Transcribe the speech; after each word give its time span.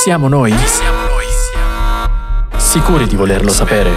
siamo 0.00 0.28
noi? 0.28 0.50
Chi 0.50 0.66
siamo 0.66 0.96
noi? 1.02 1.26
Sicuri 2.56 3.06
di 3.06 3.16
volerlo 3.16 3.50
sapere? 3.50 3.92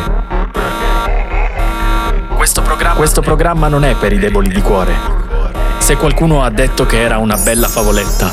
Questo 2.36 2.62
programma, 2.62 2.98
Questo 2.98 3.22
programma 3.22 3.70
non 3.70 3.86
è 3.86 3.96
per 3.96 4.12
i 4.12 4.20
deboli 4.20 4.50
di 4.50 4.62
cuore. 4.62 4.94
Se 5.78 5.96
qualcuno 5.96 6.44
ha 6.44 6.50
detto 6.50 6.86
che 6.86 7.00
era 7.00 7.20
una 7.20 7.38
bella 7.38 7.70
favoletta, 7.70 8.30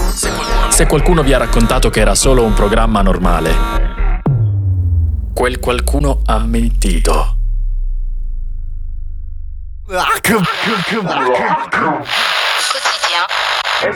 se 0.69 0.87
qualcuno 0.89 1.23
vi 1.23 1.33
ha 1.33 1.39
raccontato 1.39 1.91
che 1.91 2.01
era 2.01 2.17
solo 2.17 2.43
un 2.43 2.55
programma 2.55 3.03
normale, 3.03 3.55
quel 5.33 5.61
qualcuno 5.61 6.23
ha 6.27 6.39
mentito. 6.39 7.37
Il 13.83 13.95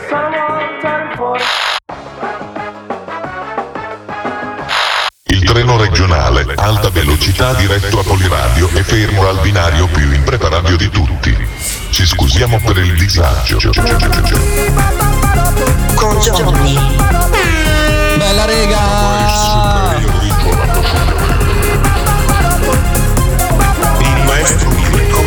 treno 5.55 5.77
regionale, 5.77 6.45
alta 6.57 6.91
velocità 6.91 7.55
diretto 7.55 8.01
a 8.01 8.03
Poliradio 8.03 8.69
e 8.75 8.83
fermo 8.83 9.29
al 9.29 9.39
binario 9.39 9.87
più 9.87 10.13
impreparadio 10.13 10.77
di 10.77 10.91
tutti. 10.91 11.49
Ci 11.91 12.05
scusiamo 12.05 12.61
per 12.61 12.79
il 12.79 12.97
disagio. 12.99 13.61
Con 15.95 16.19
Johnny. 16.19 16.77
Bella 18.19 18.45
rega! 18.47 19.95
Il 24.01 24.25
maestro 24.27 24.71
Mirko. 24.71 25.23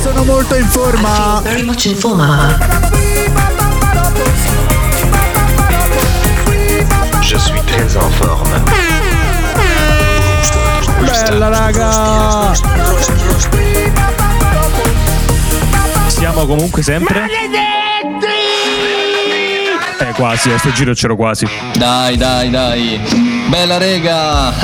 Sono 0.00 0.22
molto 0.22 0.54
in 0.54 0.68
forma. 0.68 1.40
Very 1.42 1.64
much 1.64 1.86
in 1.86 1.96
forma. 1.96 3.51
Je 7.32 7.38
suis 7.38 7.60
très 7.62 7.96
en 7.96 8.10
forme. 8.10 8.62
Bella 11.00 11.48
raga. 11.48 12.52
Siamo 16.08 16.44
comunque 16.44 16.82
sempre. 16.82 17.24
Eh, 19.98 20.12
quasi, 20.14 20.50
a 20.50 20.58
sto 20.58 20.72
giro 20.72 20.92
c'ero 20.92 21.16
quasi. 21.16 21.46
Dai, 21.78 22.18
dai, 22.18 22.50
dai. 22.50 23.31
Bella 23.48 23.76
rega! 23.76 24.50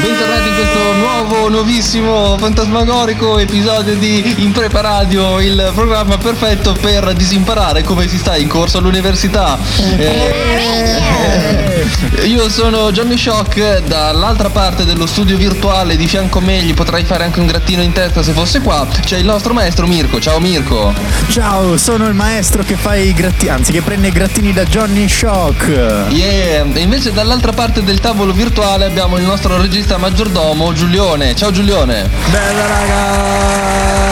Bentornati 0.00 0.48
in 0.48 0.54
questo 0.54 0.92
nuovo, 0.94 1.48
nuovissimo, 1.48 2.38
fantasmagorico 2.38 3.38
episodio 3.38 3.94
di 3.96 4.42
Impreparadio, 4.42 5.40
il 5.40 5.72
programma 5.74 6.16
perfetto 6.18 6.72
per 6.80 7.12
disimparare 7.14 7.82
come 7.82 8.08
si 8.08 8.16
sta 8.16 8.36
in 8.36 8.48
corso 8.48 8.78
all'università. 8.78 9.58
Eh, 9.98 11.86
io 12.24 12.48
sono 12.48 12.90
Johnny 12.92 13.18
Shock, 13.18 13.82
dall'altra 13.86 14.48
parte 14.48 14.84
dello 14.84 15.06
studio 15.06 15.36
virtuale 15.36 15.96
di 15.96 16.06
fianco 16.06 16.38
a 16.38 16.42
me 16.42 16.62
gli 16.62 16.74
potrei 16.74 17.04
fare 17.04 17.24
anche 17.24 17.40
un 17.40 17.46
grattino 17.46 17.82
in 17.82 17.92
testa 17.92 18.22
se 18.22 18.32
fosse 18.32 18.60
qua. 18.60 18.86
C'è 19.04 19.18
il 19.18 19.24
nostro 19.24 19.52
maestro 19.52 19.86
Mirko. 19.86 20.20
Ciao 20.20 20.38
Mirko. 20.40 20.94
Ciao, 21.28 21.76
sono 21.76 22.06
il 22.06 22.14
maestro 22.14 22.62
che 22.62 22.76
fa 22.76 22.94
i 22.94 23.12
grattini, 23.12 23.50
anzi 23.50 23.72
che 23.72 23.82
prende 23.82 24.08
i 24.08 24.12
grattini 24.12 24.52
da 24.52 24.64
Johnny 24.64 25.08
Shock. 25.08 25.66
Yeah, 26.10 26.64
e 26.72 26.80
invece 26.80 27.12
dall'altra 27.16 27.52
parte 27.54 27.82
del 27.82 27.98
tavolo 27.98 28.34
virtuale 28.34 28.84
abbiamo 28.84 29.16
il 29.16 29.24
nostro 29.24 29.58
regista 29.58 29.96
maggiordomo 29.96 30.74
Giulione. 30.74 31.34
Ciao 31.34 31.50
Giulione. 31.50 32.10
Bella 32.30 32.66
raga. 32.66 34.06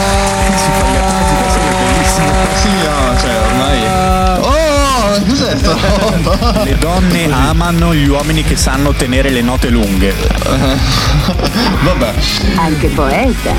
Le 6.65 6.75
donne 6.79 7.31
amano 7.31 7.93
gli 7.93 8.07
uomini 8.07 8.41
che 8.43 8.55
sanno 8.55 8.91
tenere 8.91 9.29
le 9.29 9.41
note 9.41 9.69
lunghe. 9.69 10.15
Vabbè, 11.83 12.13
Anche 12.55 12.87
poeta. 12.87 13.53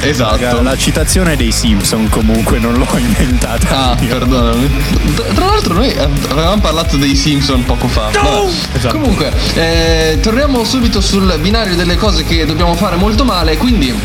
esatto. 0.00 0.60
La 0.60 0.76
citazione 0.76 1.36
dei 1.36 1.52
Simpson 1.52 2.10
comunque 2.10 2.58
non 2.58 2.74
l'ho 2.74 2.86
inventata. 2.98 3.92
Ah, 3.92 3.96
io. 3.98 4.08
perdonami. 4.08 4.70
Tra- 5.34 5.46
l'altro 5.46 5.72
noi 5.72 5.90
avevamo 5.96 6.60
parlato 6.60 6.98
dei 6.98 7.16
Simpson 7.16 7.64
poco 7.64 7.88
fa. 7.88 8.10
Vabbè. 8.12 8.50
Esatto. 8.74 8.98
Comunque, 8.98 9.32
eh, 9.54 10.18
torniamo 10.20 10.62
subito 10.62 11.00
sul 11.00 11.34
binario 11.40 11.74
delle 11.76 11.96
cose 11.96 12.24
che 12.24 12.44
dobbiamo 12.44 12.74
fare 12.74 12.96
molto 12.96 13.24
male, 13.24 13.56
quindi 13.56 13.98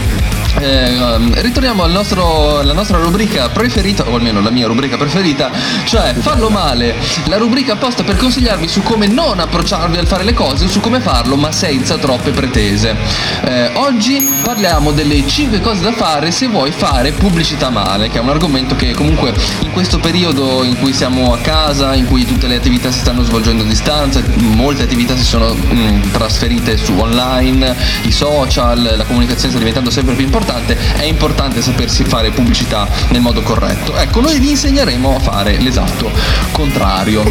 eh, 0.59 0.97
um, 0.97 1.33
ritorniamo 1.41 1.85
nostro, 1.87 2.59
alla 2.59 2.73
nostra 2.73 2.97
rubrica 2.97 3.49
preferita, 3.49 4.07
o 4.07 4.15
almeno 4.15 4.41
la 4.41 4.49
mia 4.49 4.67
rubrica 4.67 4.97
preferita, 4.97 5.51
cioè 5.85 6.13
Fallo 6.13 6.49
male, 6.49 6.95
la 7.25 7.37
rubrica 7.37 7.73
apposta 7.73 8.03
per 8.03 8.17
consigliarvi 8.17 8.67
su 8.67 8.81
come 8.81 9.07
non 9.07 9.39
approcciarvi 9.39 9.97
al 9.97 10.07
fare 10.07 10.23
le 10.23 10.33
cose, 10.33 10.67
su 10.67 10.79
come 10.79 10.99
farlo 10.99 11.35
ma 11.35 11.51
senza 11.51 11.97
troppe 11.97 12.31
pretese. 12.31 12.95
Eh, 13.43 13.71
oggi 13.75 14.27
parliamo 14.43 14.91
delle 14.91 15.25
5 15.27 15.59
cose 15.61 15.81
da 15.81 15.91
fare 15.91 16.31
se 16.31 16.47
vuoi 16.47 16.71
fare 16.71 17.11
pubblicità 17.11 17.69
male, 17.69 18.09
che 18.09 18.17
è 18.17 18.21
un 18.21 18.29
argomento 18.29 18.75
che 18.75 18.93
comunque 18.93 19.33
in 19.59 19.71
questo 19.71 19.99
periodo 19.99 20.63
in 20.63 20.77
cui 20.79 20.93
siamo 20.93 21.33
a 21.33 21.37
casa, 21.39 21.95
in 21.95 22.05
cui 22.07 22.25
tutte 22.25 22.47
le 22.47 22.55
attività 22.55 22.91
si 22.91 22.99
stanno 22.99 23.23
svolgendo 23.23 23.63
a 23.63 23.67
distanza, 23.67 24.21
molte 24.35 24.83
attività 24.83 25.15
si 25.15 25.23
sono 25.23 25.53
mm, 25.53 26.11
trasferite 26.11 26.77
su 26.77 26.93
online, 26.97 27.75
i 28.03 28.11
social, 28.11 28.81
la 28.97 29.03
comunicazione 29.03 29.49
sta 29.49 29.57
diventando 29.59 29.89
sempre 29.89 30.15
più 30.15 30.23
importante, 30.23 30.44
è 30.45 31.03
importante 31.03 31.61
sapersi 31.61 32.03
fare 32.03 32.31
pubblicità 32.31 32.87
nel 33.09 33.21
modo 33.21 33.41
corretto. 33.41 33.95
Ecco, 33.95 34.21
noi 34.21 34.39
vi 34.39 34.51
insegneremo 34.51 35.15
a 35.15 35.19
fare 35.19 35.57
l'esatto 35.57 36.11
contrario. 36.51 37.23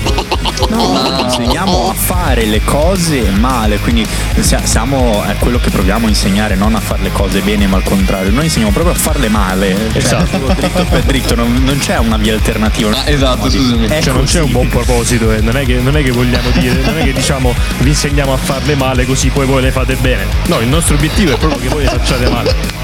No, 0.68 1.16
insegniamo 1.24 1.90
a 1.90 1.94
fare 1.94 2.44
le 2.46 2.62
cose 2.62 3.30
male, 3.30 3.78
quindi 3.78 4.06
sia- 4.40 4.64
siamo 4.64 5.22
è 5.24 5.34
quello 5.38 5.58
che 5.58 5.70
proviamo 5.70 6.06
a 6.06 6.08
insegnare, 6.08 6.54
non 6.54 6.74
a 6.74 6.80
fare 6.80 7.02
le 7.02 7.12
cose 7.12 7.40
bene, 7.40 7.66
ma 7.66 7.76
al 7.76 7.82
contrario. 7.82 8.30
Noi 8.30 8.44
insegniamo 8.44 8.72
proprio 8.72 8.94
a 8.94 8.98
farle 8.98 9.28
male. 9.28 9.76
Cioè, 9.92 9.96
Esatto. 9.98 10.38
dritto 10.54 10.84
per 10.84 11.02
dritto, 11.02 11.34
non, 11.34 11.62
non 11.64 11.78
c'è 11.78 11.98
una 11.98 12.16
via 12.16 12.34
alternativa. 12.34 12.90
Ah, 12.90 13.10
esatto, 13.10 13.50
scusami. 13.50 13.86
È 13.86 14.00
Cioè 14.00 14.14
non 14.14 14.24
c'è 14.24 14.40
un 14.40 14.50
buon 14.50 14.68
proposito, 14.68 15.32
eh. 15.32 15.40
non, 15.40 15.56
è 15.56 15.64
che, 15.64 15.74
non 15.74 15.96
è 15.96 16.02
che 16.02 16.10
vogliamo 16.10 16.50
dire, 16.58 16.80
non 16.84 16.98
è 16.98 17.04
che 17.04 17.12
diciamo 17.12 17.54
vi 17.78 17.88
insegniamo 17.90 18.32
a 18.32 18.36
farle 18.36 18.74
male 18.74 19.04
così 19.06 19.28
poi 19.28 19.46
voi 19.46 19.62
le 19.62 19.70
fate 19.72 19.96
bene. 19.96 20.26
No, 20.46 20.60
il 20.60 20.68
nostro 20.68 20.94
obiettivo 20.96 21.32
è 21.32 21.36
proprio 21.36 21.60
che 21.60 21.68
voi 21.68 21.82
le 21.82 21.88
facciate 21.88 22.28
male. 22.28 22.83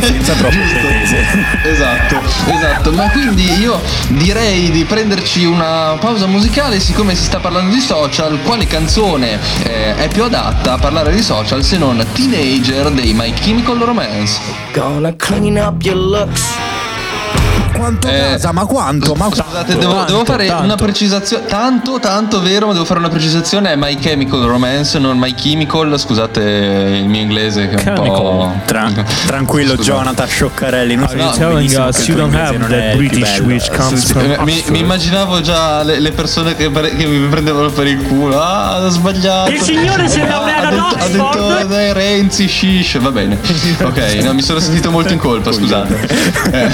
Senza 0.00 0.32
troppe 0.34 0.56
pretese. 0.56 1.26
Esatto, 1.64 2.20
esatto. 2.46 2.92
Ma 2.92 3.10
quindi 3.10 3.60
io 3.60 3.80
direi 4.08 4.70
di 4.70 4.84
prenderci 4.84 5.44
una 5.44 5.96
pausa 5.98 6.26
musicale, 6.26 6.80
siccome 6.80 7.14
si 7.14 7.24
sta 7.24 7.38
parlando 7.38 7.74
di 7.74 7.80
social, 7.80 8.38
quale 8.42 8.66
canzone 8.66 9.38
eh, 9.64 9.96
è 9.96 10.08
più 10.08 10.24
adatta 10.24 10.74
a 10.74 10.78
parlare 10.78 11.12
di 11.12 11.22
social 11.22 11.62
se 11.62 11.78
non 11.78 12.04
Teenager 12.12 12.90
dei 12.90 13.12
My 13.12 13.32
Chemical 13.32 13.78
Romance? 13.78 14.40
Gonna 14.72 15.14
clean 15.16 15.56
up 15.56 15.82
your 15.82 15.96
looks. 15.96 16.71
Quanto 17.82 18.06
Eh, 18.06 18.16
casa? 18.16 18.52
Ma 18.52 18.64
quanto? 18.64 19.14
Ma 19.14 19.26
Scusate, 19.26 19.76
devo, 19.76 19.92
Tanto, 19.92 20.12
devo 20.12 20.24
fare 20.24 20.46
tanto. 20.46 20.62
una 20.62 20.74
precisazione. 20.76 21.46
Tanto, 21.46 21.98
tanto 21.98 22.40
vero, 22.40 22.66
ma 22.68 22.72
devo 22.74 22.84
fare 22.84 23.00
una 23.00 23.08
precisazione. 23.08 23.72
È 23.72 23.76
My 23.76 23.96
Chemical 23.96 24.40
Romance, 24.44 25.00
non 25.00 25.18
My 25.18 25.34
Chemical. 25.34 25.98
Scusate 25.98 26.40
il 26.40 27.08
mio 27.08 27.20
inglese 27.22 27.68
che 27.68 27.82
è 27.82 27.88
un 27.88 27.94
po'. 27.96 28.02
Chemical. 28.02 28.64
Tra- 28.66 29.04
tranquillo 29.26 29.74
Scusa. 29.74 29.94
Jonathan 29.94 30.28
Scioccarelli, 30.28 30.94
non 30.94 31.08
so 31.08 31.16
you 31.16 31.32
telling 31.32 31.74
us 31.76 32.06
you 32.06 32.16
don't 32.16 32.34
have 32.36 32.56
that 32.68 32.94
British 32.94 33.40
which 33.40 33.68
comes 33.76 34.04
Eh, 34.04 34.12
from 34.12 34.22
mi, 34.22 34.36
mi 34.44 34.52
Oxford? 34.58 34.76
immaginavo 34.76 35.40
già 35.40 35.82
le, 35.82 35.98
le 35.98 36.12
persone 36.12 36.54
che, 36.54 36.70
che 36.70 37.06
mi 37.06 37.26
prendevano 37.28 37.68
per 37.70 37.88
il 37.88 38.00
culo. 38.02 38.40
Ah, 38.40 38.84
ho 38.84 38.88
sbagliato. 38.90 39.50
Il 39.50 39.60
signore 39.60 40.08
si 40.08 40.20
è 40.20 40.28
laureato 40.28 40.66
Ha 40.98 41.08
detto, 41.08 41.26
ha 41.26 41.54
detto 41.56 41.66
dai, 41.66 41.92
Renzi, 41.92 42.46
shish. 42.46 42.98
Va 43.00 43.10
bene. 43.10 43.36
Ok, 43.82 43.98
no, 44.22 44.34
mi 44.34 44.42
sono 44.42 44.60
sentito 44.60 44.92
molto 44.92 45.12
in 45.12 45.18
colpa, 45.18 45.50
scusate. 45.50 46.08
Eh. 46.52 46.70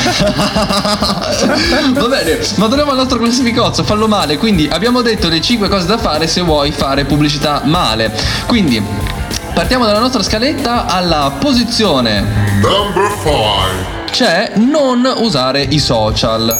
Va 0.98 2.08
bene, 2.08 2.38
ma 2.56 2.66
torniamo 2.66 2.90
al 2.90 2.96
nostro 2.96 3.18
classificozzo, 3.18 3.84
fallo 3.84 4.08
male. 4.08 4.36
Quindi 4.36 4.68
abbiamo 4.70 5.02
detto 5.02 5.28
le 5.28 5.40
5 5.40 5.68
cose 5.68 5.86
da 5.86 5.98
fare 5.98 6.26
se 6.26 6.40
vuoi 6.40 6.72
fare 6.72 7.04
pubblicità 7.04 7.62
male. 7.64 8.12
Quindi 8.46 8.82
partiamo 9.54 9.84
dalla 9.86 10.00
nostra 10.00 10.22
scaletta 10.22 10.86
alla 10.86 11.32
posizione 11.38 12.20
Number 12.60 13.10
5. 13.22 14.06
c'è 14.10 14.52
non 14.56 15.10
usare 15.18 15.62
i 15.62 15.78
social. 15.78 16.56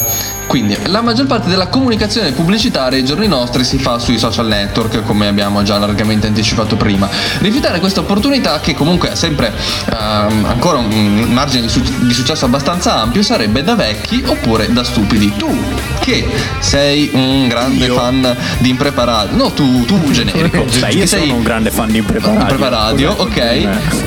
Quindi 0.49 0.75
la 0.87 1.01
maggior 1.01 1.27
parte 1.27 1.47
della 1.47 1.67
comunicazione 1.67 2.31
pubblicitaria 2.31 2.97
ai 2.97 3.05
giorni 3.05 3.27
nostri 3.27 3.63
si 3.63 3.77
fa 3.77 3.99
sui 3.99 4.17
social 4.17 4.47
network, 4.47 5.03
come 5.03 5.27
abbiamo 5.27 5.61
già 5.61 5.77
largamente 5.77 6.25
anticipato 6.25 6.75
prima. 6.75 7.07
Rifiutare 7.37 7.79
questa 7.79 7.99
opportunità, 7.99 8.59
che 8.59 8.73
comunque 8.73 9.11
ha 9.11 9.15
sempre 9.15 9.53
ehm, 9.91 10.45
ancora 10.45 10.79
un 10.79 11.27
margine 11.29 11.61
di, 11.61 11.69
su- 11.69 11.83
di 11.99 12.13
successo 12.13 12.45
abbastanza 12.45 12.99
ampio, 12.99 13.21
sarebbe 13.21 13.63
da 13.63 13.75
vecchi 13.75 14.23
oppure 14.25 14.73
da 14.73 14.83
stupidi. 14.83 15.31
Tu, 15.37 15.55
che 15.99 16.27
sei 16.57 17.11
un 17.13 17.47
grande 17.47 17.85
Io? 17.85 17.93
fan 17.93 18.35
di 18.57 18.69
impreparato, 18.69 19.35
no 19.35 19.51
tu, 19.51 19.85
tu 19.85 20.01
generico, 20.09 20.65
Beh, 20.79 20.89
io 20.93 20.99
che 21.01 21.05
sei 21.05 21.27
sono 21.27 21.35
un 21.35 21.43
grande 21.43 21.69
fan 21.69 21.91
di 21.91 21.99
impreparadio. 21.99 22.41
Impreparadio, 22.41 23.15
ok. 23.19 23.37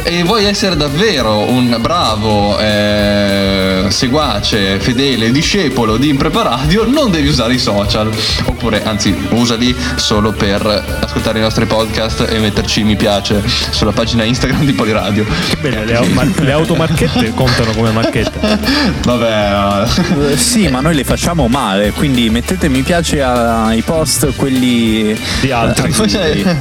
E 0.02 0.24
vuoi 0.24 0.44
essere 0.46 0.74
davvero 0.76 1.48
un 1.48 1.76
bravo 1.80 2.58
eh, 2.58 3.84
seguace, 3.90 4.80
fedele, 4.80 5.30
discepolo 5.30 5.96
di 5.96 6.08
Imprepa 6.32 6.56
Radio, 6.56 6.86
non 6.88 7.10
devi 7.10 7.28
usare 7.28 7.52
i 7.52 7.58
social. 7.58 8.10
Oppure, 8.46 8.82
anzi, 8.84 9.14
usali 9.32 9.76
solo 9.96 10.32
per 10.32 10.64
ascoltare 11.02 11.38
i 11.38 11.42
nostri 11.42 11.66
podcast 11.66 12.26
e 12.26 12.38
metterci 12.38 12.82
mi 12.84 12.96
piace 12.96 13.42
sulla 13.68 13.92
pagina 13.92 14.24
Instagram 14.24 14.64
di 14.64 14.72
Poliradio. 14.72 15.26
Che 15.26 15.56
belle, 15.60 15.84
le, 15.84 16.08
ma- 16.08 16.24
le 16.34 16.52
automarchette 16.52 17.32
contano 17.36 17.72
come 17.72 17.90
marchette. 17.90 18.58
Vabbè, 19.02 19.84
Eh, 20.30 20.36
Sì, 20.38 20.68
ma 20.68 20.80
noi 20.80 20.94
le 20.94 21.04
facciamo 21.04 21.48
male, 21.48 21.90
quindi 21.92 22.30
mettete 22.30 22.70
mi 22.70 22.80
piace 22.80 23.22
ai 23.22 23.82
post 23.82 24.34
quelli 24.34 25.14
Di 25.42 25.50
altri. 25.50 25.90
azzurri, 25.90 26.08
Cioè- 26.08 26.56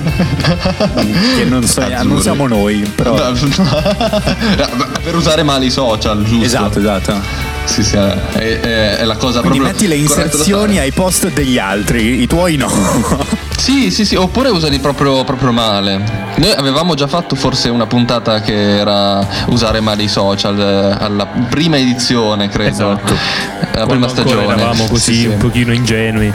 che 1.37 1.45
non, 1.45 1.63
so- 1.63 1.87
non 2.03 2.19
siamo 2.21 2.45
noi, 2.45 2.79
però 2.93 3.13
per 5.01 5.15
usare 5.15 5.43
male 5.43 5.63
i 5.67 5.71
social, 5.71 6.21
giusto? 6.25 6.43
Esatto, 6.45 6.79
esatto. 6.79 7.50
Sì, 7.65 7.83
sì, 7.83 7.95
è, 7.95 8.59
è- 8.59 8.95
è 8.97 9.03
la 9.05 9.15
cosa 9.15 9.39
Quindi 9.39 9.59
proprio 9.59 9.73
metti 9.77 9.87
le 9.87 9.95
inserzioni 9.95 10.77
ai 10.79 10.91
post 10.91 11.31
degli 11.31 11.57
altri, 11.57 12.21
i 12.21 12.27
tuoi 12.27 12.57
no. 12.57 12.69
Sì, 13.61 13.91
sì, 13.91 14.05
sì, 14.05 14.15
oppure 14.15 14.49
usali 14.49 14.79
proprio, 14.79 15.23
proprio 15.23 15.51
male. 15.51 16.01
Noi 16.37 16.51
avevamo 16.51 16.95
già 16.95 17.05
fatto 17.05 17.35
forse 17.35 17.69
una 17.69 17.85
puntata 17.85 18.41
che 18.41 18.77
era 18.79 19.23
usare 19.49 19.79
male 19.81 20.01
i 20.01 20.07
social 20.07 20.59
eh, 20.59 20.97
alla 21.03 21.27
prima 21.27 21.77
edizione, 21.77 22.49
credo. 22.49 22.69
Esatto. 22.71 23.13
La 23.13 23.85
Quando 23.85 23.87
prima 23.87 24.07
stagione. 24.07 24.45
Eravamo 24.53 24.87
così 24.87 25.13
Sì, 25.13 25.19
sì. 25.21 25.25
un 25.27 25.37
pochino 25.37 25.71
ingenui. 25.73 26.31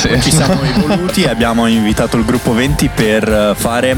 Sì. 0.00 0.20
Ci 0.22 0.30
siamo 0.32 0.62
evoluti 0.62 1.22
e 1.24 1.28
abbiamo 1.28 1.66
invitato 1.66 2.16
il 2.16 2.24
gruppo 2.24 2.52
20 2.54 2.90
per 2.94 3.28
eh, 3.28 3.54
fare 3.54 3.94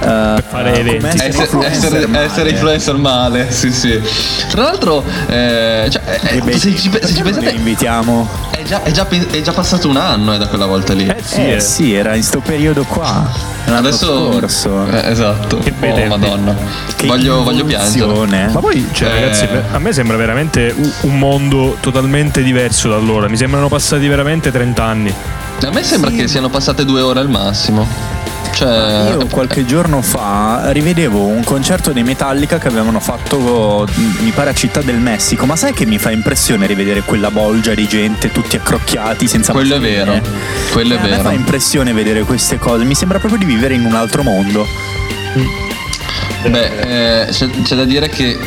per 0.00 0.44
fare 0.48 0.78
eventi. 0.78 1.06
Essere, 1.06 1.66
essere, 1.66 2.08
essere 2.24 2.50
influencer 2.50 2.96
male, 2.96 3.50
sì, 3.50 3.72
sì. 3.72 4.00
Tra 4.48 4.62
l'altro, 4.62 5.04
eh, 5.28 5.88
cioè, 5.90 6.20
eh, 6.22 6.58
se, 6.58 6.76
ci, 6.76 6.90
se 6.90 7.06
ci 7.06 7.14
li 7.14 7.22
pensate, 7.22 7.50
invitiamo. 7.50 8.28
è 8.50 8.62
già, 8.62 8.82
è 8.82 8.90
già 8.90 9.06
è 9.08 9.40
già 9.42 9.52
passato 9.52 9.88
un 9.88 9.96
anno 9.96 10.34
eh, 10.34 10.38
da 10.38 10.46
quella 10.46 10.66
volta 10.66 10.94
lì. 10.94 11.06
Eh 11.06 11.16
sì, 11.22 11.40
Eh 11.40 11.52
eh. 11.54 11.60
sì, 11.60 11.94
era 11.94 12.14
in 12.14 12.22
sto 12.22 12.40
periodo 12.40 12.84
qua. 12.84 13.58
L'anno 13.66 13.88
Adesso, 13.88 14.32
scorso. 14.32 14.86
eh, 14.88 15.10
esatto. 15.10 15.58
Che 15.58 15.72
bei 15.72 16.04
oh, 16.04 16.06
madonna. 16.06 16.56
Che 16.96 17.06
voglio, 17.06 17.42
voglio 17.42 17.64
piangere. 17.64 18.48
Ma 18.52 18.60
poi, 18.60 18.88
cioè, 18.92 19.08
Eh. 19.08 19.20
ragazzi, 19.20 19.48
a 19.72 19.78
me 19.78 19.92
sembra 19.92 20.16
veramente 20.16 20.74
un 21.02 21.18
mondo 21.18 21.76
totalmente 21.80 22.42
diverso 22.42 22.88
da 22.88 22.96
allora. 22.96 23.28
Mi 23.28 23.36
sembrano 23.36 23.68
passati 23.68 24.06
veramente 24.08 24.50
30 24.50 24.82
anni. 24.82 25.14
A 25.62 25.70
me 25.72 25.82
sembra 25.84 26.10
che 26.10 26.26
siano 26.26 26.48
passate 26.48 26.84
due 26.84 27.00
ore 27.00 27.20
al 27.20 27.28
massimo. 27.28 27.86
Cioè, 28.52 29.10
Io 29.10 29.26
qualche 29.26 29.64
giorno 29.64 30.02
fa 30.02 30.70
rivedevo 30.72 31.24
un 31.26 31.44
concerto 31.44 31.92
dei 31.92 32.02
Metallica 32.02 32.58
che 32.58 32.66
avevano 32.68 32.98
fatto, 32.98 33.86
mi 34.20 34.30
pare, 34.32 34.50
a 34.50 34.54
Città 34.54 34.80
del 34.82 34.96
Messico. 34.96 35.46
Ma 35.46 35.54
sai 35.56 35.72
che 35.72 35.86
mi 35.86 35.98
fa 35.98 36.10
impressione 36.10 36.66
rivedere 36.66 37.02
quella 37.02 37.30
bolgia 37.30 37.74
di 37.74 37.86
gente, 37.86 38.32
tutti 38.32 38.56
accrocchiati, 38.56 39.28
senza 39.28 39.52
Quello 39.52 39.76
è 39.76 39.78
mascherine? 39.78 40.20
vero, 40.20 40.28
quello 40.72 40.94
è 40.94 40.96
Eh, 40.96 40.98
A 40.98 41.02
me 41.02 41.08
vero. 41.10 41.22
fa 41.22 41.32
impressione 41.32 41.92
vedere 41.92 42.22
queste 42.24 42.58
cose, 42.58 42.84
mi 42.84 42.94
sembra 42.94 43.18
proprio 43.18 43.38
di 43.38 43.46
vivere 43.46 43.74
in 43.74 43.84
un 43.84 43.94
altro 43.94 44.22
mondo. 44.24 44.66
Beh, 46.48 47.22
eh, 47.22 47.26
c'è, 47.30 47.48
c'è 47.62 47.76
da 47.76 47.84
dire 47.84 48.08
che. 48.08 48.38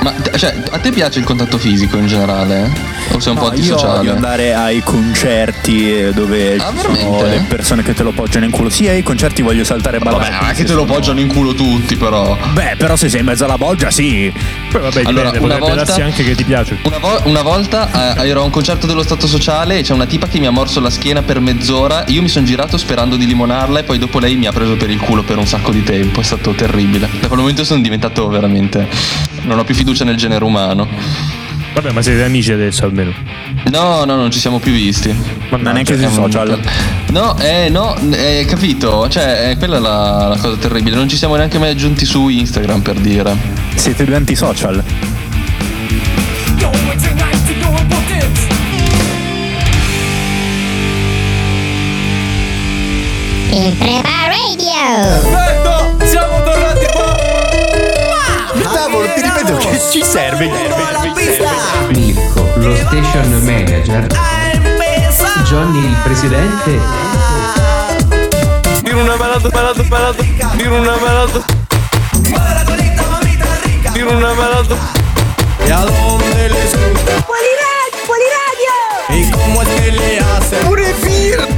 Ma 0.00 0.14
cioè, 0.36 0.54
a 0.70 0.78
te 0.78 0.90
piace 0.90 1.18
il 1.18 1.24
contatto 1.24 1.58
fisico 1.58 1.96
in 1.98 2.06
generale? 2.06 2.70
O 3.12 3.18
sei 3.18 3.32
un 3.32 3.38
po' 3.38 3.46
No, 3.48 3.52
io 3.54 3.58
antisociale? 3.58 3.98
odio 3.98 4.12
andare 4.12 4.54
ai 4.54 4.80
concerti 4.82 5.92
eh, 5.92 6.12
dove 6.12 6.54
Ah, 6.56 6.72
ci 6.72 6.78
sono 6.82 7.22
le 7.24 7.44
persone 7.48 7.82
che 7.82 7.94
te 7.94 8.04
lo 8.04 8.12
poggiano 8.12 8.44
in 8.44 8.50
culo. 8.52 8.70
Sì, 8.70 8.86
ai 8.86 9.02
concerti 9.02 9.42
voglio 9.42 9.64
saltare 9.64 9.96
e 9.96 10.00
ballare. 10.00 10.30
Vabbè, 10.30 10.40
non 10.40 10.50
è 10.50 10.54
che 10.54 10.64
te 10.64 10.72
lo 10.74 10.84
poggiano 10.84 11.18
in 11.18 11.26
culo 11.26 11.52
tutti, 11.54 11.96
però. 11.96 12.36
Beh, 12.52 12.74
però 12.78 12.94
se 12.94 13.08
sei 13.08 13.20
in 13.20 13.26
mezzo 13.26 13.44
alla 13.44 13.58
bolgia, 13.58 13.90
sì. 13.90 14.32
Poi 14.70 14.80
vabbè, 14.82 15.02
Allora, 15.04 15.30
dipende, 15.32 15.46
una 15.46 15.58
volta- 15.58 15.82
darsi 15.84 16.00
anche 16.00 16.22
che 16.22 16.34
ti 16.36 16.44
piace. 16.44 16.78
Una, 16.84 16.98
vo- 16.98 17.20
una 17.24 17.42
volta 17.42 18.14
eh, 18.22 18.28
ero 18.28 18.42
a 18.42 18.44
un 18.44 18.50
concerto 18.50 18.86
dello 18.86 19.02
Stato 19.02 19.26
Sociale 19.26 19.78
e 19.78 19.82
c'è 19.82 19.94
una 19.94 20.06
tipa 20.06 20.28
che 20.28 20.38
mi 20.38 20.46
ha 20.46 20.50
morso 20.50 20.78
la 20.78 20.90
schiena 20.90 21.22
per 21.22 21.40
mezz'ora. 21.40 22.04
Io 22.06 22.22
mi 22.22 22.28
sono 22.28 22.46
girato 22.46 22.76
sperando 22.78 23.16
di 23.16 23.26
limonarla 23.26 23.80
e 23.80 23.82
poi 23.82 23.98
dopo 23.98 24.20
lei 24.20 24.36
mi 24.36 24.46
ha 24.46 24.52
preso 24.52 24.76
per 24.76 24.90
il 24.90 25.00
culo 25.00 25.24
per 25.24 25.38
un 25.38 25.46
sacco 25.46 25.72
di 25.72 25.82
tempo. 25.82 26.20
È 26.20 26.24
stato 26.24 26.52
terribile. 26.52 27.08
Da 27.20 27.26
quel 27.26 27.40
momento 27.40 27.64
sono 27.64 27.80
diventato 27.80 28.28
veramente. 28.28 28.86
Non 29.42 29.58
ho 29.58 29.64
più 29.64 29.74
fiducia 29.74 29.86
nel 30.04 30.16
genere 30.16 30.44
umano. 30.44 30.86
Vabbè, 31.74 31.92
ma 31.92 32.02
siete 32.02 32.24
amici 32.24 32.50
adesso 32.52 32.84
almeno. 32.84 33.12
No, 33.70 34.04
no, 34.04 34.16
non 34.16 34.30
ci 34.30 34.38
siamo 34.40 34.58
più 34.58 34.72
visti. 34.72 35.14
Ma 35.50 35.58
neanche 35.72 35.94
sui 35.94 36.04
È 36.04 36.06
un- 36.08 36.12
social. 36.12 36.58
No, 37.10 37.36
eh, 37.38 37.68
no, 37.70 37.96
eh, 38.12 38.44
capito? 38.48 39.08
Cioè, 39.08 39.50
eh, 39.50 39.56
quella 39.58 39.76
è 39.76 39.80
la, 39.80 40.26
la 40.28 40.36
cosa 40.36 40.56
terribile. 40.56 40.96
Non 40.96 41.08
ci 41.08 41.16
siamo 41.16 41.36
neanche 41.36 41.58
mai 41.58 41.70
aggiunti 41.70 42.04
su 42.04 42.28
Instagram 42.28 42.80
per 42.80 42.96
dire. 42.98 43.36
Siete 43.76 44.04
due 44.04 44.16
antisocial. 44.16 44.82
Il 53.50 53.74
Prepar 53.76 54.28
Radio! 54.28 55.57
Ripeto 59.48 59.68
che 59.70 59.80
ci 59.90 60.04
serve. 60.04 60.50
Mirko, 61.88 62.52
lo 62.56 62.76
station 62.76 63.42
manager. 63.44 64.06
Johnny, 65.44 65.86
il 65.86 65.96
presidente. 66.02 66.78
Tiro 68.82 69.00
una 69.00 69.16
balata, 69.16 69.48
balata, 69.48 69.82
balata. 69.84 70.22
Tiro 70.54 70.76
una 70.76 70.96
balata. 70.96 71.44
Tiro 73.94 74.10
una 74.10 74.32
balata. 74.34 74.76
¿Y 75.66 75.70
a 75.70 75.78
dónde 75.78 76.48
le 76.50 76.64
escucha? 76.64 77.24
Poliradio! 77.26 78.04
Poliradio! 78.06 78.74
¿Y 79.08 79.30
cómo 79.30 79.62
es 79.62 79.68
que 79.68 79.92
le 79.92 80.18
hace? 80.18 80.56
Pure 80.56 80.94
fir, 80.94 81.48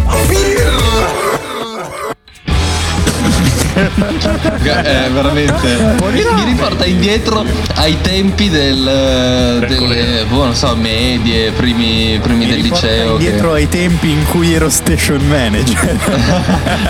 Eh, 4.05 5.09
veramente. 5.13 5.97
Mi, 6.11 6.23
mi 6.35 6.45
riporta 6.45 6.85
indietro 6.87 7.45
ai 7.77 7.97
tempi 8.01 8.49
del. 8.49 9.65
delle. 9.69 10.25
boh, 10.29 10.45
non 10.45 10.55
so, 10.55 10.75
medie, 10.77 11.51
primi, 11.53 12.19
primi 12.23 12.47
del 12.47 12.61
liceo. 12.61 13.17
che- 13.17 13.25
Indietro 13.25 13.53
ai 13.53 13.69
tempi 13.69 14.11
in 14.11 14.25
cui 14.27 14.53
ero 14.55 14.69
station 14.71 15.21
manager. 15.27 15.99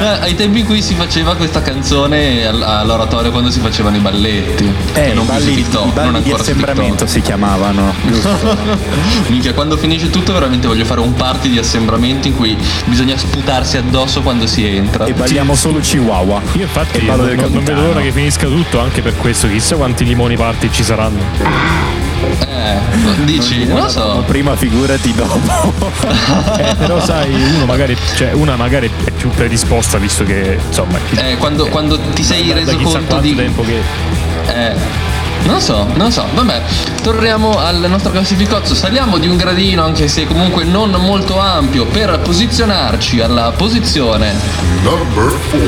Ai 0.20 0.34
tempi 0.34 0.60
in 0.60 0.66
cui 0.66 0.82
si 0.82 0.94
faceva 0.94 1.34
questa 1.34 1.62
canzone 1.62 2.44
all- 2.46 2.62
all'oratorio 2.62 3.30
quando 3.30 3.50
si 3.50 3.60
facevano 3.60 3.96
i 3.96 4.00
balletti. 4.00 4.68
Eh, 4.94 5.10
E 5.10 5.12
non 5.14 5.26
balli, 5.26 5.54
TikTok, 5.54 5.86
i 5.86 5.90
balli 5.92 6.10
non 6.12 6.22
di 6.22 6.32
assembramento 6.32 7.06
si 7.06 7.20
chiamavano. 7.20 7.92
Minchia, 9.28 9.52
quando 9.54 9.76
finisce 9.76 10.10
tutto 10.10 10.32
veramente 10.32 10.66
voglio 10.66 10.84
fare 10.84 11.00
un 11.00 11.14
party 11.14 11.48
di 11.50 11.58
assembramento 11.58 12.28
in 12.28 12.36
cui 12.36 12.56
bisogna 12.86 13.16
sputarsi 13.16 13.76
addosso 13.76 14.20
quando 14.22 14.46
si 14.46 14.66
entra. 14.66 15.04
E 15.06 15.12
balliamo 15.12 15.54
solo 15.54 15.78
Chihuahua. 15.80 16.40
Io 16.52 16.62
infatti 16.62 16.99
Ballo 17.06 17.34
non, 17.34 17.52
non 17.52 17.64
vedo 17.64 17.80
l'ora 17.82 18.00
che 18.00 18.12
finisca 18.12 18.46
tutto, 18.46 18.80
anche 18.80 19.00
per 19.02 19.16
questo 19.16 19.48
chissà 19.48 19.76
quanti 19.76 20.04
limoni 20.04 20.36
party 20.36 20.70
ci 20.70 20.82
saranno. 20.82 21.18
Eh, 22.40 22.78
dici, 23.24 23.64
non 23.66 23.80
lo 23.82 23.88
so. 23.88 24.22
Prima 24.26 24.54
figurati 24.56 25.12
dopo. 25.14 25.38
Eh, 26.60 26.74
però 26.76 27.02
sai, 27.02 27.32
uno 27.54 27.64
magari, 27.64 27.96
cioè, 28.16 28.32
una 28.32 28.54
magari 28.56 28.90
è 29.04 29.10
più 29.10 29.30
predisposta 29.30 29.96
visto 29.98 30.24
che 30.24 30.58
insomma 30.66 30.98
Eh, 31.14 31.36
quando, 31.38 31.66
quando 31.68 31.98
ti 31.98 32.22
sei 32.22 32.48
da 32.48 32.54
reso 32.54 32.76
conto 32.76 33.18
di. 33.18 33.34
tempo 33.34 33.62
che 33.62 33.80
Eh. 34.46 34.74
Non 35.44 35.60
so, 35.60 35.86
non 35.94 36.12
so, 36.12 36.24
vabbè, 36.34 36.62
torniamo 37.02 37.58
al 37.58 37.84
nostro 37.88 38.10
classificozzo, 38.12 38.74
saliamo 38.74 39.18
di 39.18 39.26
un 39.26 39.36
gradino 39.36 39.82
anche 39.82 40.06
se 40.06 40.26
comunque 40.26 40.64
non 40.64 40.90
molto 40.90 41.38
ampio 41.38 41.86
per 41.86 42.18
posizionarci 42.20 43.20
alla 43.20 43.52
posizione 43.56 44.34
Number 44.82 45.32
4. 45.50 45.60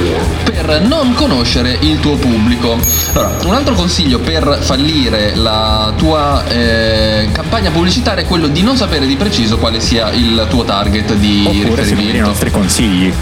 per 0.44 0.82
non 0.82 1.14
conoscere 1.14 1.76
il 1.80 1.98
tuo 2.00 2.16
pubblico. 2.16 2.78
Allora, 3.12 3.36
un 3.44 3.54
altro 3.54 3.74
consiglio 3.74 4.18
per 4.20 4.58
fallire 4.60 5.34
la 5.34 5.92
tua 5.96 6.44
eh, 6.46 7.28
campagna 7.32 7.70
pubblicitaria 7.70 8.22
è 8.22 8.26
quello 8.26 8.46
di 8.46 8.62
non 8.62 8.76
sapere 8.76 9.06
di 9.06 9.16
preciso 9.16 9.58
quale 9.58 9.80
sia 9.80 10.10
il 10.12 10.46
tuo 10.48 10.64
target 10.64 11.14
di 11.14 11.42
Oppure 11.44 11.60
seguire 11.60 11.82
i 11.82 11.90
riferimento. 11.90 12.28
nostri 12.28 12.50
consigli. 12.50 13.12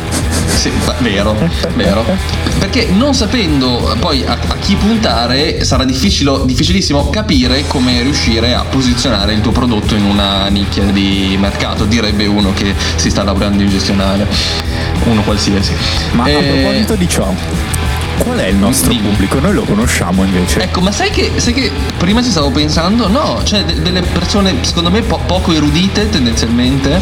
Sì, 0.51 0.71
vero, 0.99 1.37
vero. 1.75 2.05
Perché 2.59 2.89
non 2.93 3.15
sapendo 3.15 3.97
poi 3.99 4.25
a, 4.27 4.33
a 4.33 4.57
chi 4.57 4.75
puntare 4.75 5.65
sarà 5.65 5.85
difficile- 5.85 6.45
difficilissimo 6.45 7.09
capire 7.09 7.65
come 7.67 8.03
riuscire 8.03 8.53
a 8.55 8.65
posizionare 8.65 9.33
il 9.33 9.41
tuo 9.41 9.53
prodotto 9.53 9.95
in 9.95 10.05
una 10.05 10.49
nicchia 10.49 10.85
di 10.85 11.37
mercato, 11.39 11.85
direbbe 11.85 12.27
uno 12.27 12.53
che 12.53 12.75
si 12.97 13.09
sta 13.11 13.23
lavorando 13.23 13.63
in 13.63 13.69
gestionale, 13.71 14.27
uno 15.05 15.23
qualsiasi. 15.23 15.73
Ma 16.13 16.25
a 16.25 16.29
Eh, 16.29 16.43
proposito 16.43 16.95
di 16.97 17.09
ciò, 17.09 17.33
qual 18.23 18.39
è 18.39 18.47
il 18.47 18.57
nostro 18.57 18.93
Dimmi. 18.93 19.09
pubblico? 19.09 19.41
Noi 19.41 19.53
lo 19.55 19.63
conosciamo 19.63 20.25
invece. 20.25 20.63
Ecco, 20.63 20.81
ma 20.81 20.93
sai 20.93 21.11
che, 21.11 21.33
sai 21.37 21.53
che 21.53 21.71
prima 21.97 22.23
ci 22.23 22.31
stavo 22.31 22.51
pensando? 22.51 23.09
No, 23.09 23.41
cioè 23.45 23.65
de- 23.65 23.81
delle 23.81 24.03
persone 24.03 24.57
secondo 24.63 24.91
me 24.91 25.03
po- 25.03 25.21
poco 25.27 25.53
erudite 25.53 26.09
tendenzialmente, 26.09 27.01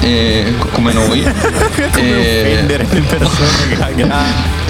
eh, 0.00 0.54
co- 0.58 0.68
come 0.68 0.92
noi. 0.92 1.22
Come 1.92 2.24
Eh, 2.26 2.40
offendere 2.52 2.86
le 2.90 3.00
persone 3.00 4.04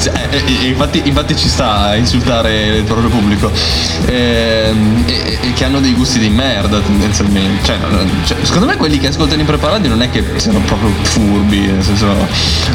Cioè, 0.00 0.28
eh, 0.30 0.42
eh, 0.46 0.66
infatti, 0.68 1.02
infatti 1.04 1.36
ci 1.36 1.48
sta 1.48 1.80
a 1.88 1.94
insultare 1.96 2.78
il 2.78 2.84
proprio 2.84 3.08
pubblico. 3.10 3.50
Ehm, 4.06 5.04
e- 5.06 5.12
e- 5.12 5.38
e 5.48 5.52
che 5.52 5.64
hanno 5.64 5.80
dei 5.80 5.92
gusti 5.92 6.18
di 6.18 6.30
merda 6.30 6.78
tendenzialmente. 6.80 7.64
Cioè, 7.64 7.76
cioè, 8.24 8.36
secondo 8.42 8.66
me 8.66 8.76
quelli 8.76 8.98
che 8.98 9.08
ascoltano 9.08 9.40
impreparati 9.40 9.88
non 9.88 10.00
è 10.00 10.10
che 10.10 10.24
siano 10.36 10.60
proprio 10.60 10.90
furbi, 11.02 11.58
nel 11.66 11.82
senso 11.82 12.06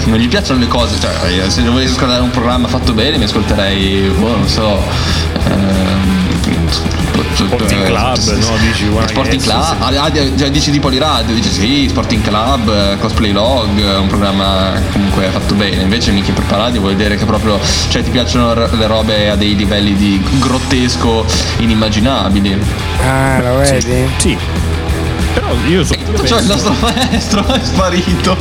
non 0.06 0.18
gli 0.18 0.28
piacciono 0.28 0.60
le 0.60 0.68
cose. 0.68 1.00
Cioè, 1.00 1.30
io 1.30 1.50
se 1.50 1.62
volessi 1.64 1.94
ascoltare 1.94 2.22
un 2.22 2.30
programma 2.30 2.68
fatto 2.68 2.94
bene 2.94 3.18
mi 3.18 3.24
ascolterei, 3.24 4.14
boh, 4.20 4.36
non 4.38 4.48
so. 4.48 4.84
ehm, 5.48 6.25
Sporting 7.34 7.84
Club, 7.86 8.18
no? 8.38 8.58
Dici, 8.58 8.86
Sporting 9.08 9.42
Club, 9.42 9.64
sì, 9.64 9.76
sì. 9.76 9.98
ah, 9.98 10.04
ah, 10.04 10.12
già 10.12 10.48
dici 10.48 10.72
di 10.72 10.80
Poliradio, 10.80 11.34
dici 11.34 11.50
sì, 11.50 11.88
Sporting 11.90 12.22
Club, 12.22 12.70
eh, 12.70 12.98
Cosplay 13.00 13.32
Log, 13.32 13.78
eh, 13.80 13.96
un 13.96 14.08
programma 14.08 14.80
comunque 14.92 15.26
fatto 15.30 15.56
bene, 15.56 15.82
invece 15.82 16.12
mica 16.12 16.32
preparadio 16.32 16.82
vuol 16.82 16.96
dire 16.96 17.16
che 17.16 17.26
proprio, 17.26 17.60
cioè 17.90 18.04
ti 18.04 18.10
piacciono 18.10 18.54
le 18.54 18.88
robe 18.88 19.30
a 19.30 19.36
dei 19.36 19.56
livelli 19.56 19.96
di 19.96 20.24
grottesco 20.40 21.26
inimmaginabili. 21.58 22.60
Ah, 23.02 23.42
lo 23.42 23.58
vedi? 23.58 24.08
Sì. 24.18 24.38
Però 25.36 25.54
io, 25.68 25.84
so, 25.84 25.94
io 25.94 26.26
Cioè 26.26 26.40
il 26.42 26.48
penso- 26.48 26.70
nostro 26.70 26.76
maestro 26.80 27.46
è 27.54 27.60
sparito. 27.62 28.38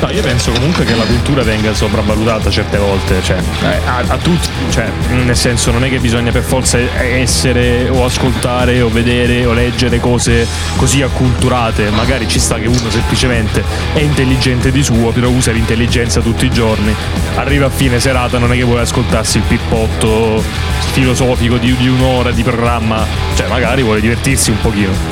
No, 0.00 0.10
io 0.10 0.22
penso 0.22 0.52
comunque 0.52 0.84
che 0.84 0.94
la 0.94 1.04
cultura 1.04 1.42
venga 1.42 1.72
sopravvalutata 1.74 2.50
certe 2.50 2.76
volte, 2.76 3.22
cioè 3.22 3.38
eh, 3.62 3.80
a, 3.86 4.04
a 4.06 4.16
tutti, 4.18 4.48
cioè 4.70 4.90
nel 5.08 5.36
senso 5.36 5.70
non 5.70 5.82
è 5.84 5.88
che 5.88 5.98
bisogna 5.98 6.30
per 6.30 6.42
forza 6.42 6.78
essere 7.00 7.88
o 7.88 8.04
ascoltare 8.04 8.82
o 8.82 8.90
vedere 8.90 9.46
o 9.46 9.52
leggere 9.54 9.98
cose 9.98 10.46
così 10.76 11.00
acculturate, 11.00 11.88
magari 11.90 12.28
ci 12.28 12.38
sta 12.38 12.56
che 12.56 12.66
uno 12.66 12.90
semplicemente 12.90 13.64
è 13.94 14.00
intelligente 14.00 14.70
di 14.70 14.82
suo, 14.82 15.10
però 15.12 15.28
usa 15.28 15.50
l'intelligenza 15.52 16.20
tutti 16.20 16.44
i 16.44 16.50
giorni, 16.50 16.94
arriva 17.36 17.66
a 17.66 17.70
fine 17.70 17.98
serata, 17.98 18.36
non 18.38 18.52
è 18.52 18.56
che 18.56 18.64
vuole 18.64 18.82
ascoltarsi 18.82 19.38
il 19.38 19.44
pippotto 19.44 20.42
filosofico 20.92 21.56
di, 21.56 21.74
di 21.74 21.88
un'ora 21.88 22.30
di 22.32 22.42
programma, 22.42 23.06
cioè 23.34 23.48
magari 23.48 23.82
vuole 23.82 24.00
divertirsi 24.02 24.50
un 24.50 24.60
pochino. 24.60 25.05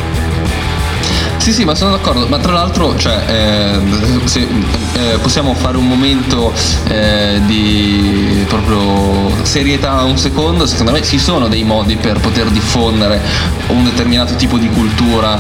Sì, 1.45 1.53
sì, 1.53 1.65
ma 1.67 1.75
sono 1.75 1.91
d'accordo, 1.91 2.27
ma 2.27 2.39
tra 2.39 2.53
l'altro 2.53 2.97
cioè, 2.97 3.23
eh, 3.29 4.27
se, 4.27 4.49
eh, 4.95 5.19
possiamo 5.21 5.53
fare 5.53 5.77
un 5.77 5.87
momento 5.87 6.55
eh, 6.89 7.39
di 7.45 8.47
proprio 8.49 9.31
serietà 9.45 10.05
un 10.05 10.17
secondo, 10.17 10.65
secondo 10.65 10.93
me 10.93 11.03
ci 11.03 11.19
sono 11.19 11.47
dei 11.47 11.63
modi 11.63 11.97
per 11.97 12.19
poter 12.19 12.49
diffondere 12.49 13.21
un 13.67 13.85
determinato 13.85 14.37
tipo 14.37 14.57
di 14.57 14.71
cultura 14.71 15.39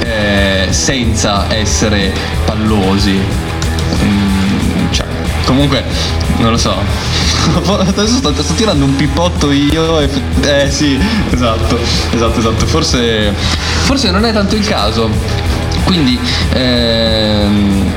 eh, 0.00 0.66
senza 0.70 1.46
essere 1.54 2.12
pallosi. 2.44 3.12
Mm, 4.02 4.35
cioè, 4.90 5.06
comunque, 5.44 5.84
non 6.38 6.50
lo 6.50 6.56
so. 6.56 6.74
Adesso 7.78 8.16
sto, 8.16 8.34
sto 8.34 8.54
tirando 8.54 8.84
un 8.84 8.96
pippotto 8.96 9.50
io 9.50 10.00
e. 10.00 10.08
Eh 10.42 10.70
sì, 10.70 10.98
esatto, 11.30 11.78
esatto, 12.12 12.38
esatto. 12.38 12.66
Forse. 12.66 13.32
Forse 13.84 14.10
non 14.10 14.24
è 14.24 14.32
tanto 14.32 14.56
il 14.56 14.66
caso. 14.66 15.08
Quindi. 15.84 16.18
ehm, 16.52 17.92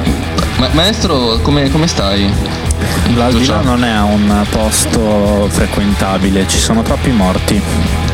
ma- 0.58 0.70
maestro, 0.74 1.40
come, 1.42 1.70
come 1.70 1.88
stai? 1.88 2.32
L'aldilà 3.16 3.62
non 3.62 3.84
è 3.84 4.00
un 4.00 4.46
posto 4.50 5.48
frequentabile, 5.50 6.48
ci 6.48 6.60
sono 6.60 6.82
troppi 6.82 7.12
morti. 7.12 7.62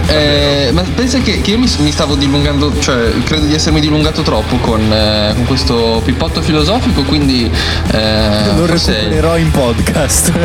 Eh, 0.08 0.70
ma 0.72 0.84
pensa 0.84 1.18
che, 1.20 1.42
che 1.42 1.52
io 1.52 1.58
mi, 1.58 1.68
mi 1.80 1.92
stavo 1.92 2.14
dilungando, 2.16 2.80
cioè 2.80 3.12
credo 3.24 3.48
di 3.48 3.56
essermi 3.56 3.80
dilungato 3.80 4.22
troppo 4.22 4.58
con, 4.58 4.80
eh, 4.92 5.34
con 5.36 5.46
questo 5.46 6.00
pippotto 6.06 6.42
filosofico, 6.42 7.02
quindi 7.04 7.50
eh, 7.92 8.54
Lo 8.56 8.68
forse- 8.68 8.94
recupererò 8.94 9.38
in 9.38 9.50
podcast. 9.52 10.32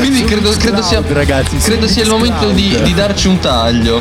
quindi 0.00 0.24
credo, 0.24 0.50
credo 0.58 0.82
sia, 0.82 1.02
ragazzi, 1.06 1.58
credo 1.58 1.86
sia 1.86 2.02
il 2.02 2.08
momento 2.08 2.48
di, 2.50 2.78
di 2.82 2.94
darci 2.94 3.28
un 3.28 3.38
taglio. 3.40 4.00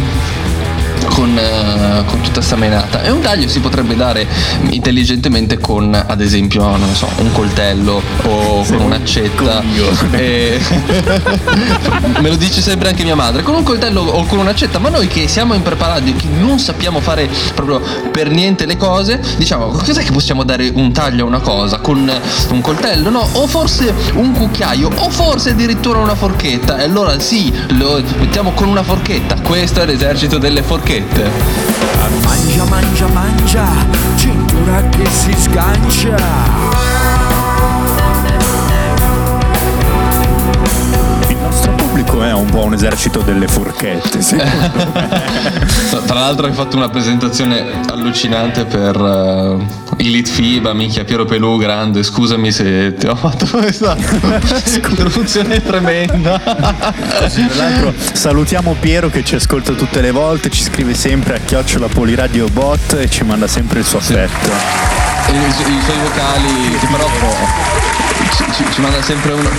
Con, 1.14 1.38
eh, 1.38 2.04
con 2.06 2.22
tutta 2.22 2.42
sta 2.42 2.56
menata. 2.56 3.02
E 3.04 3.10
un 3.10 3.22
taglio 3.22 3.48
si 3.48 3.60
potrebbe 3.60 3.96
dare 3.96 4.28
intelligentemente 4.70 5.60
con 5.60 5.94
ad 5.94 6.22
esempio 6.22 6.76
non 6.76 6.94
so 6.94 7.08
un 7.18 7.32
coltello 7.32 8.02
o 8.24 8.64
con 8.64 8.82
un'accetta 8.82 9.64
E- 10.12 10.60
me 12.20 12.30
lo 12.30 12.36
dice 12.36 12.62
sempre 12.62 12.90
anche 12.90 13.04
mia 13.04 13.16
madre 13.16 13.44
con 13.44 13.56
un 13.56 13.64
coltello 13.64 14.02
o 14.02 14.26
con 14.26 14.40
un'accetta. 14.40 14.80
Ma 14.80 14.90
noi 14.90 15.08
che 15.08 15.28
siamo 15.28 15.54
impreparati 15.54 16.12
e 16.12 16.16
che 16.16 16.28
non 16.28 16.60
sappiamo 16.60 17.00
fare 17.00 17.30
proprio 17.54 17.82
per 18.12 18.30
niente 18.30 18.66
le 18.66 18.78
cose 18.78 19.22
diciamo 19.38 19.68
cos'è 19.68 20.04
che 20.04 20.12
possiamo 20.12 20.44
dare 20.44 20.72
un 20.74 20.92
taglio 20.92 21.24
a 21.26 21.28
una 21.28 21.40
cosa? 21.40 21.80
Con 21.80 22.10
un 22.50 22.62
coltello? 22.62 23.10
No 23.10 23.28
o 23.34 23.48
forse 23.48 23.94
un 24.14 24.32
cucchiaio 24.34 24.90
o 24.96 25.10
forse 25.10 25.52
addirittura 25.52 26.00
una 26.00 26.16
forchetta. 26.16 26.80
E 26.80 26.84
allora 26.84 27.20
sì 27.20 27.54
lo 27.70 28.02
mettiamo 28.20 28.52
con 28.52 28.68
una 28.68 28.84
forchetta. 28.84 29.36
Questo 29.42 29.82
è 29.82 29.86
l'esercito 29.86 30.38
delle 30.38 30.62
forchette 30.62 30.95
Mangia, 32.24 32.64
mangia, 32.70 33.08
mangia, 33.08 33.68
cintura 34.16 34.82
che 34.88 35.06
si 35.10 35.34
sgancia. 35.34 36.95
Pubblico 42.06 42.24
è 42.24 42.32
un 42.32 42.46
po' 42.46 42.64
un 42.64 42.74
esercito 42.74 43.22
delle 43.22 43.48
forchette. 43.48 44.22
sì. 44.22 44.38
Tra 46.06 46.20
l'altro 46.20 46.46
hai 46.46 46.54
fatto 46.54 46.78
una 46.78 46.90
presentazione 46.90 47.82
allucinante 47.90 48.66
per 48.66 48.96
uh, 48.96 49.66
Elite 49.98 50.30
FIBA, 50.30 50.74
minchia 50.74 51.04
Piero 51.04 51.26
Pelù, 51.26 51.58
grande, 51.58 52.04
scusami 52.04 52.52
se 52.52 52.94
ti 52.96 53.08
ho 53.08 53.16
fatto 53.16 53.46
questa 53.58 53.96
introduzione 53.98 55.62
tremenda. 55.62 56.40
Tra 56.40 57.30
l'altro 57.56 57.94
salutiamo 58.14 58.76
Piero 58.80 59.10
che 59.10 59.24
ci 59.24 59.36
ascolta 59.36 59.74
tutte 59.74 60.02
le 60.02 60.12
volte, 60.12 60.50
ci 60.50 60.64
scrive 60.64 60.94
sempre 60.94 61.36
a 61.36 61.40
chiocciola 61.40 61.88
Poliradio 61.88 62.48
Bot 62.50 62.94
e 62.94 63.10
ci 63.10 63.24
manda 63.24 63.48
sempre 63.48 63.80
il 63.80 63.86
suo 63.86 64.00
affetto. 64.00 64.50
I, 64.50 65.05
i- 65.32 65.38
i 65.38 65.82
suoi 65.84 65.98
vocali, 66.04 66.78
che 66.80 66.88
però 66.88 67.10
ci, 68.36 68.44
ci- 68.54 68.72
ci 68.74 68.82
manda 68.82 69.02
sempre 69.02 69.34
uno. 69.34 69.50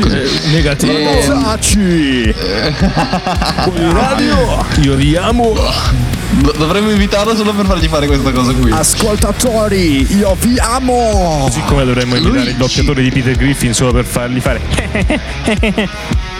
Così. 0.00 0.40
negativo. 0.52 0.92
E- 0.92 1.22
Saci! 1.22 2.34
Radio, 3.92 4.64
io 4.80 4.94
vi 4.94 5.16
amo. 5.16 5.52
Do- 6.30 6.54
dovremmo 6.56 6.90
invitarlo 6.90 7.36
solo 7.36 7.52
per 7.52 7.66
fargli 7.66 7.88
fare 7.88 8.06
questa 8.06 8.32
cosa 8.32 8.52
qui. 8.54 8.70
Ascoltatori, 8.72 10.16
io 10.16 10.34
vi 10.40 10.58
amo! 10.58 11.48
Siccome 11.52 11.84
dovremmo 11.84 12.16
invitare 12.16 12.50
il 12.50 12.56
doppiatore 12.56 13.02
di 13.02 13.10
Peter 13.10 13.36
Griffin 13.36 13.74
solo 13.74 13.92
per 13.92 14.06
fargli 14.06 14.40
fare 14.40 14.60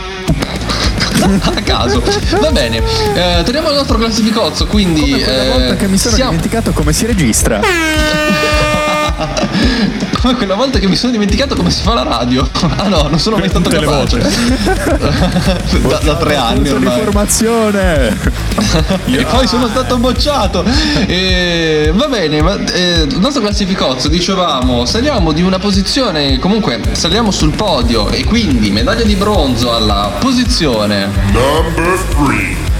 a 1.55 1.63
caso. 1.63 2.03
Va 2.41 2.51
bene, 2.51 2.79
eh, 2.79 3.43
torniamo 3.45 3.69
al 3.69 3.75
nostro 3.75 3.99
classificozzo. 3.99 4.67
Quindi, 4.67 5.01
Come 5.01 5.25
eh, 5.25 5.49
volta 5.49 5.77
che 5.77 5.87
mi 5.89 5.99
sono 5.99 6.15
siamo- 6.15 6.31
dimenticato 6.31 6.73
come 6.73 6.93
si 6.93 7.07
registra. 7.07 7.61
come 10.33 10.35
quella 10.37 10.55
volta 10.55 10.79
che 10.79 10.87
mi 10.87 10.95
sono 10.95 11.11
dimenticato 11.11 11.57
come 11.57 11.71
si 11.71 11.83
fa 11.83 11.95
la 11.95 12.05
radio. 12.05 12.49
Ah 12.77 12.87
no, 12.87 13.09
non 13.09 13.19
sono 13.19 13.39
mai 13.39 13.49
stato 13.49 13.69
Tutte 13.69 13.85
capace. 13.85 14.19
da, 15.83 15.99
da 15.99 16.17
tre 16.17 16.37
anni 16.37 16.69
ormai. 16.69 16.99
formazione! 16.99 18.41
E 19.05 19.25
poi 19.25 19.47
sono 19.47 19.67
stato 19.69 19.99
bocciato. 19.99 20.65
E, 21.07 21.91
va 21.95 22.07
bene, 22.07 22.41
ma, 22.43 22.57
eh, 22.73 23.03
il 23.09 23.19
nostro 23.19 23.43
classificozzo, 23.43 24.09
dicevamo, 24.09 24.85
saliamo 24.85 25.33
di 25.33 25.43
una 25.43 25.59
posizione, 25.59 26.39
comunque 26.39 26.81
saliamo 26.93 27.31
sul 27.31 27.53
podio 27.55 28.09
e 28.09 28.25
quindi 28.25 28.71
medaglia 28.71 29.05
di 29.05 29.15
bronzo 29.17 29.75
alla 29.75 30.13
posizione 30.19 31.11
Number 31.33 31.99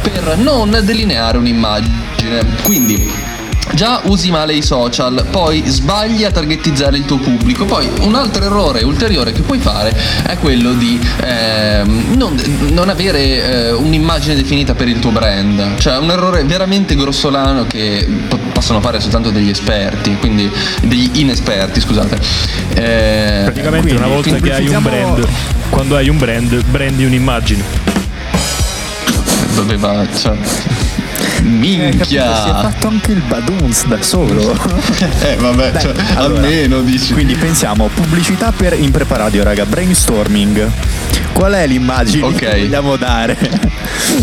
3. 0.03 0.11
per 0.11 0.39
non 0.39 0.79
delineare 0.85 1.39
un'immagine. 1.39 2.01
Quindi 2.63 3.11
Già 3.75 4.01
usi 4.05 4.31
male 4.31 4.55
i 4.55 4.63
social, 4.63 5.27
poi 5.31 5.63
sbagli 5.67 6.25
a 6.25 6.31
targetizzare 6.31 6.97
il 6.99 7.05
tuo 7.07 7.17
pubblico, 7.17 7.65
poi 7.65 7.89
un 8.01 8.15
altro 8.15 8.45
errore 8.45 8.83
ulteriore 8.83 9.33
che 9.33 9.41
puoi 9.41 9.59
fare 9.59 9.95
è 10.27 10.37
quello 10.39 10.75
di 10.75 11.01
ehm, 11.25 12.15
non, 12.17 12.39
non 12.69 12.91
avere 12.91 13.21
eh, 13.69 13.73
un'immagine 13.73 14.35
definita 14.35 14.75
per 14.75 14.89
il 14.89 14.99
tuo 14.99 15.11
brand, 15.11 15.79
cioè 15.79 15.97
un 15.97 16.11
errore 16.11 16.45
veramente 16.45 16.95
grossolano 16.95 17.67
che 17.67 18.07
po- 18.29 18.39
possono 18.53 18.81
fare 18.81 19.01
soltanto 19.01 19.31
degli 19.31 19.49
esperti, 19.49 20.17
quindi 20.19 20.51
degli 20.83 21.11
inesperti, 21.21 21.81
scusate. 21.81 22.19
Eh, 22.75 23.41
praticamente 23.45 23.89
quindi- 23.89 24.05
una 24.05 24.15
volta 24.15 24.37
che 24.37 24.53
hai 24.53 24.69
un 24.69 24.83
brand, 24.83 25.29
quando 25.71 25.97
hai 25.97 26.09
un 26.09 26.19
brand, 26.19 26.63
brandi 26.67 27.05
un'immagine. 27.05 27.65
Doveva, 29.55 30.07
cioè, 30.17 30.37
Eh, 31.45 31.89
capito, 31.91 32.05
si 32.07 32.17
è 32.17 32.23
minchia. 32.25 32.61
fatto 32.61 32.87
anche 32.89 33.13
il 33.13 33.21
Baduns 33.23 33.87
da 33.87 34.01
solo. 34.03 34.41
Eh 35.23 35.37
vabbè, 35.37 35.71
Dai, 35.73 35.83
cioè, 35.83 35.95
allora, 36.15 36.43
almeno 36.47 36.81
dici. 36.83 37.13
Quindi 37.13 37.35
pensiamo, 37.35 37.89
pubblicità 37.93 38.53
per 38.53 38.75
Impreparadio, 38.79 39.43
raga, 39.43 39.65
brainstorming. 39.67 40.71
Qual 41.33 41.53
è 41.53 41.67
l'immagine 41.67 42.27
Ok. 42.27 42.35
che 42.37 42.59
vogliamo 42.61 42.97
dare? 42.97 43.37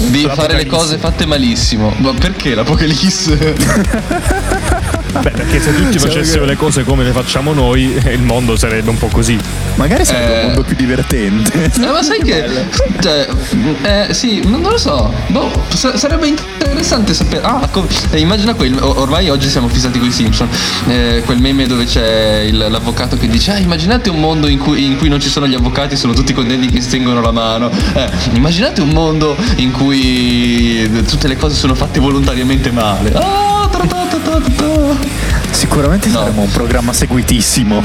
di 0.09 0.29
fare 0.33 0.55
le 0.55 0.65
cose 0.65 0.97
fatte 0.97 1.25
malissimo. 1.25 1.93
Ma 1.97 2.13
perché 2.13 2.53
l'Apocalisse? 2.53 3.55
Beh, 5.11 5.31
perché 5.31 5.59
se 5.59 5.75
tutti 5.75 5.97
facessero 5.97 6.45
le 6.45 6.55
cose 6.55 6.83
come 6.83 7.03
le 7.03 7.11
facciamo 7.11 7.53
noi, 7.53 7.95
eh, 8.03 8.13
il 8.13 8.21
mondo 8.21 8.55
sarebbe 8.55 8.89
un 8.89 8.97
po' 8.97 9.07
così. 9.07 9.37
Magari 9.75 10.05
sarebbe 10.05 10.33
Eh. 10.33 10.39
un 10.41 10.45
mondo 10.47 10.63
più 10.63 10.75
divertente. 10.75 11.63
Eh, 11.73 11.87
ma 11.91 12.01
sai 12.03 12.21
che. 12.21 12.45
Cioè, 12.99 13.27
eh, 13.81 14.13
sì, 14.13 14.41
non 14.45 14.61
lo 14.61 14.77
so. 14.77 15.11
Boh, 15.27 15.51
sa- 15.69 15.97
sarebbe 15.97 16.27
interessante 16.27 17.13
sapere. 17.13 17.41
Ah, 17.43 17.67
com- 17.71 17.87
eh, 18.11 18.19
immagina 18.19 18.53
quel. 18.53 18.77
Ormai 18.79 19.29
oggi 19.29 19.49
siamo 19.49 19.67
fissati 19.67 19.97
con 19.99 20.07
i 20.07 20.11
Simpson. 20.11 20.47
Eh, 20.87 21.23
quel 21.25 21.39
meme 21.39 21.65
dove 21.65 21.85
c'è 21.85 22.41
il- 22.47 22.57
l'avvocato 22.69 23.17
che 23.17 23.27
dice: 23.27 23.51
Ah, 23.53 23.57
immaginate 23.57 24.09
un 24.09 24.19
mondo 24.19 24.47
in 24.47 24.59
cui, 24.59 24.85
in 24.85 24.97
cui 24.97 25.09
non 25.09 25.19
ci 25.19 25.29
sono 25.29 25.47
gli 25.47 25.55
avvocati, 25.55 25.95
sono 25.97 26.13
tutti 26.13 26.33
contenti 26.33 26.67
che 26.67 26.81
stringono 26.81 27.21
la 27.21 27.31
mano. 27.31 27.71
Eh, 27.95 28.09
immaginate 28.33 28.81
un 28.81 28.89
mondo 28.89 29.35
in 29.55 29.71
cui 29.71 30.89
tutte 31.07 31.27
le 31.27 31.35
cose 31.37 31.55
sono 31.55 31.73
fatte 31.75 31.99
volontariamente 31.99 32.69
male. 32.71 33.11
Ah, 33.13 33.48
Ta-da-da-da-da-da-da. 33.79 35.18
Sicuramente 35.51 36.09
saremmo 36.09 36.41
un 36.41 36.51
programma 36.51 36.93
seguitissimo. 36.93 37.81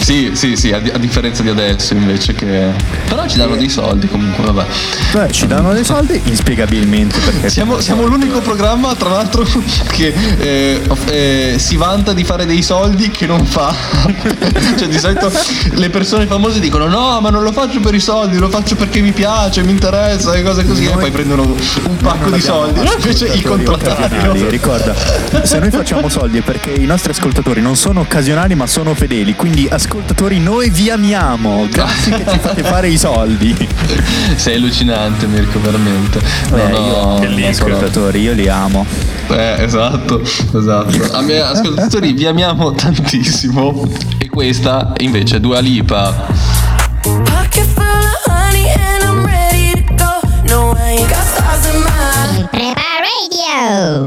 Sì, 0.00 0.32
sì, 0.34 0.56
sì, 0.56 0.72
a, 0.72 0.80
di- 0.80 0.90
a 0.90 0.98
differenza 0.98 1.42
di 1.42 1.48
adesso 1.48 1.94
invece 1.94 2.34
che. 2.34 2.72
Però 3.08 3.26
ci 3.26 3.36
danno 3.36 3.56
dei 3.56 3.68
soldi 3.68 4.08
comunque, 4.08 4.44
vabbè. 4.44 4.66
Beh, 5.12 5.32
ci 5.32 5.46
danno 5.46 5.72
dei 5.72 5.84
soldi 5.84 6.20
inspiegabilmente 6.24 7.18
perché 7.18 7.50
Siamo, 7.50 7.80
siamo 7.80 8.04
l'unico 8.04 8.40
programma, 8.40 8.94
tra 8.94 9.10
l'altro, 9.10 9.44
che 9.90 10.12
eh, 10.38 10.82
eh, 11.06 11.54
si 11.58 11.76
vanta 11.76 12.12
di 12.12 12.24
fare 12.24 12.46
dei 12.46 12.62
soldi 12.62 13.10
che 13.10 13.26
non 13.26 13.44
fa. 13.44 13.74
cioè, 14.76 14.88
di 14.88 14.98
solito 14.98 15.30
le 15.72 15.90
persone 15.90 16.26
famose 16.26 16.60
dicono: 16.60 16.86
No, 16.86 17.20
ma 17.20 17.30
non 17.30 17.42
lo 17.42 17.52
faccio 17.52 17.80
per 17.80 17.94
i 17.94 18.00
soldi, 18.00 18.38
lo 18.38 18.48
faccio 18.48 18.74
perché 18.74 19.00
mi 19.00 19.12
piace, 19.12 19.62
mi 19.62 19.70
interessa 19.70 20.34
e 20.34 20.42
cose 20.42 20.64
così. 20.64 20.86
E 20.86 20.90
poi 20.90 21.10
prendono 21.10 21.42
un 21.42 21.96
pacco 21.96 22.30
di 22.30 22.40
soldi. 22.40 22.80
Noi 22.82 22.94
invece 22.94 23.26
il 23.26 23.42
contrario. 23.42 24.48
ricorda, 24.48 24.94
se 25.42 25.58
noi 25.58 25.70
facciamo 25.70 26.08
soldi 26.08 26.38
è 26.38 26.42
perché 26.42 26.70
i 26.70 26.86
nostri 26.86 27.01
ascoltatori 27.10 27.60
non 27.60 27.76
sono 27.76 28.00
occasionali 28.00 28.54
ma 28.54 28.66
sono 28.66 28.94
fedeli, 28.94 29.34
quindi 29.34 29.66
ascoltatori 29.70 30.38
noi 30.38 30.70
vi 30.70 30.90
amiamo, 30.90 31.66
grazie 31.70 32.16
che 32.16 32.30
ci 32.30 32.38
fate 32.38 32.62
fare 32.62 32.88
i 32.88 32.96
soldi. 32.98 33.68
Sei 34.36 34.56
allucinante, 34.56 35.26
Mirko, 35.26 35.60
veramente. 35.60 36.20
Beh, 36.50 36.68
No, 36.68 36.78
io 36.78 37.04
no, 37.04 37.24
i 37.24 37.34
miei 37.34 37.50
ascoltatori, 37.50 38.20
io 38.20 38.32
li 38.32 38.48
amo. 38.48 38.86
Eh, 39.28 39.56
esatto, 39.62 40.20
esatto. 40.20 41.12
A 41.12 41.20
me, 41.22 41.40
ascoltatori, 41.40 42.12
vi 42.12 42.26
amiamo 42.26 42.72
tantissimo. 42.72 43.88
E 44.18 44.28
questa 44.28 44.92
invece 44.98 45.36
è 45.36 45.40
Dua 45.40 45.58
Lipa. 45.60 46.26
Pocket 47.02 47.66
full 47.74 47.84
of 47.84 48.26
honey 48.26 48.68
and 48.70 49.02
I'm 49.04 49.31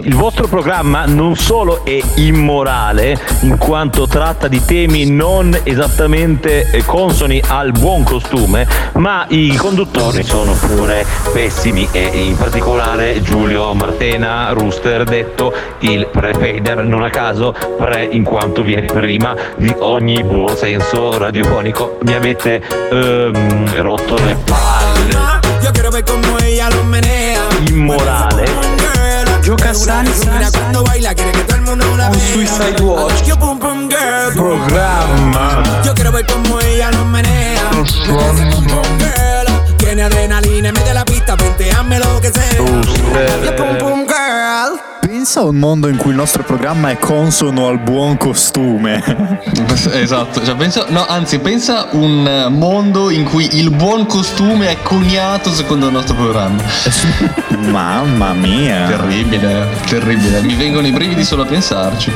Il 0.03 0.15
vostro 0.15 0.47
programma 0.47 1.05
non 1.05 1.35
solo 1.35 1.83
è 1.85 1.99
immorale, 2.15 3.19
in 3.41 3.57
quanto 3.57 4.07
tratta 4.07 4.47
di 4.47 4.63
temi 4.63 5.09
non 5.09 5.57
esattamente 5.63 6.69
eh, 6.71 6.83
consoni 6.85 7.41
al 7.47 7.71
buon 7.71 8.03
costume, 8.03 8.67
ma 8.93 9.25
i 9.29 9.55
conduttori 9.55 10.23
sono 10.23 10.53
pure 10.53 11.05
pessimi 11.33 11.87
e 11.91 12.03
in 12.05 12.37
particolare 12.37 13.21
Giulio 13.21 13.73
Martena 13.73 14.51
Rooster, 14.51 15.03
detto 15.03 15.53
il 15.79 16.07
pre-fader, 16.11 16.83
non 16.83 17.03
a 17.03 17.09
caso 17.09 17.55
pre 17.77 18.03
in 18.03 18.23
quanto 18.23 18.61
viene 18.61 18.87
prima 18.87 19.35
di 19.57 19.73
ogni 19.79 20.23
buon 20.23 20.55
senso 20.55 21.17
radiofonico. 21.17 21.97
Mi 22.01 22.13
avete 22.13 22.61
ehm, 22.91 23.81
rotto 23.81 24.15
le 24.15 24.37
palle. 24.45 25.34
Yo 25.65 25.73
quiero 25.73 25.89
ver 25.89 26.05
como 26.05 26.37
ella 26.43 26.69
lo 26.69 26.83
menea. 26.83 27.41
Immorale. 27.67 28.45
Yo 29.41 29.55
Cassani, 29.55 30.11
mira 30.31 30.51
cuando 30.51 30.83
baila, 30.83 31.15
quiere 31.15 31.31
que 31.31 31.41
todo 31.41 31.55
el 31.55 31.61
mundo 31.63 31.97
la 31.97 32.11
vea. 32.11 32.33
Suicide 32.33 32.83
Watch. 32.83 33.23
Yo 33.23 33.35
pum 33.39 33.57
pum 33.57 33.89
girl. 33.89 34.31
Programma. 34.35 35.63
Yo 35.83 35.95
quiero 35.95 36.11
ver 36.11 36.27
como 36.27 36.59
ella 36.61 36.91
lo 36.91 37.03
menea. 37.05 37.71
Ese 37.83 38.45
pum 38.51 38.67
pum 38.67 38.99
girl. 38.99 39.75
Tiene 39.77 40.03
adrenalina, 40.03 40.71
mete 40.71 40.93
la 40.93 41.03
pista, 41.03 41.35
penteame 41.35 41.97
lo 41.97 42.21
que 42.21 42.31
sea. 42.31 42.57
Yo 42.57 43.55
pum 43.55 43.75
pum 43.79 44.05
girl. 44.05 44.74
Pensa 45.07 45.41
a 45.41 45.43
un 45.43 45.57
mondo 45.57 45.87
in 45.87 45.97
cui 45.97 46.09
il 46.09 46.15
nostro 46.15 46.41
programma 46.41 46.89
è 46.89 46.97
consono 46.97 47.67
al 47.67 47.77
buon 47.77 48.17
costume. 48.17 49.43
Esatto, 49.91 50.43
cioè 50.43 50.55
pensa, 50.55 50.85
no, 50.89 51.05
anzi, 51.05 51.39
pensa 51.39 51.89
un 51.91 52.25
eh, 52.27 52.49
mondo 52.49 53.09
in 53.09 53.23
cui 53.23 53.57
il 53.57 53.69
buon 53.69 54.05
costume 54.05 54.69
è 54.69 54.77
coniato 54.81 55.51
secondo 55.51 55.87
il 55.87 55.91
nostro 55.91 56.15
programma. 56.15 56.63
Mamma 57.69 58.33
mia. 58.33 58.87
Terribile, 58.87 59.67
terribile. 59.87 60.41
Mi 60.41 60.55
vengono 60.55 60.87
i 60.87 60.91
brividi 60.91 61.23
solo 61.23 61.43
a 61.43 61.45
pensarci. 61.45 62.11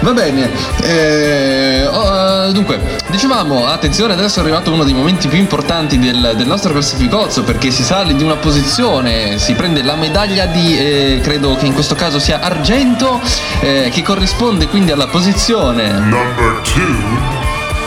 Va 0.00 0.12
bene. 0.12 0.50
eh, 0.82 1.86
oh, 1.86 2.48
eh, 2.48 2.52
dunque, 2.52 2.80
dicevamo, 3.10 3.66
attenzione, 3.66 4.14
adesso 4.14 4.40
è 4.40 4.42
arrivato 4.42 4.72
uno 4.72 4.84
dei 4.84 4.94
momenti 4.94 5.28
più 5.28 5.38
importanti 5.38 5.98
del, 5.98 6.34
del 6.36 6.46
nostro 6.46 6.72
classificozzo 6.72 7.42
perché 7.44 7.70
si 7.70 7.82
sale 7.82 8.14
di 8.14 8.22
una 8.22 8.36
posizione, 8.36 9.38
si 9.38 9.52
prende 9.54 9.82
la 9.82 9.94
medaglia 9.94 10.46
di, 10.46 10.78
eh, 10.78 11.20
credo 11.22 11.54
che 11.56 11.66
in 11.66 11.74
questo 11.74 11.94
caso 11.94 12.18
sia 12.24 12.40
argento, 12.40 13.20
eh, 13.60 13.90
che 13.92 14.00
corrisponde 14.02 14.66
quindi 14.66 14.90
alla 14.90 15.08
posizione 15.08 15.90
Number 15.90 16.62
two. 16.62 16.96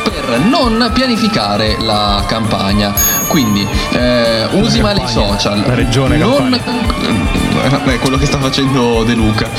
per 0.04 0.38
non 0.42 0.92
pianificare 0.94 1.76
la 1.80 2.24
campagna. 2.28 2.94
Quindi 3.30 3.68
eh, 3.94 4.46
usi 4.52 4.80
male 4.80 5.02
i 5.02 5.08
social. 5.08 5.64
La 5.66 5.74
regione 5.74 6.18
non, 6.18 6.56
è 7.86 8.00
quello 8.00 8.18
che 8.18 8.26
sta 8.26 8.40
facendo 8.40 9.04
De 9.04 9.14
Luca. 9.14 9.50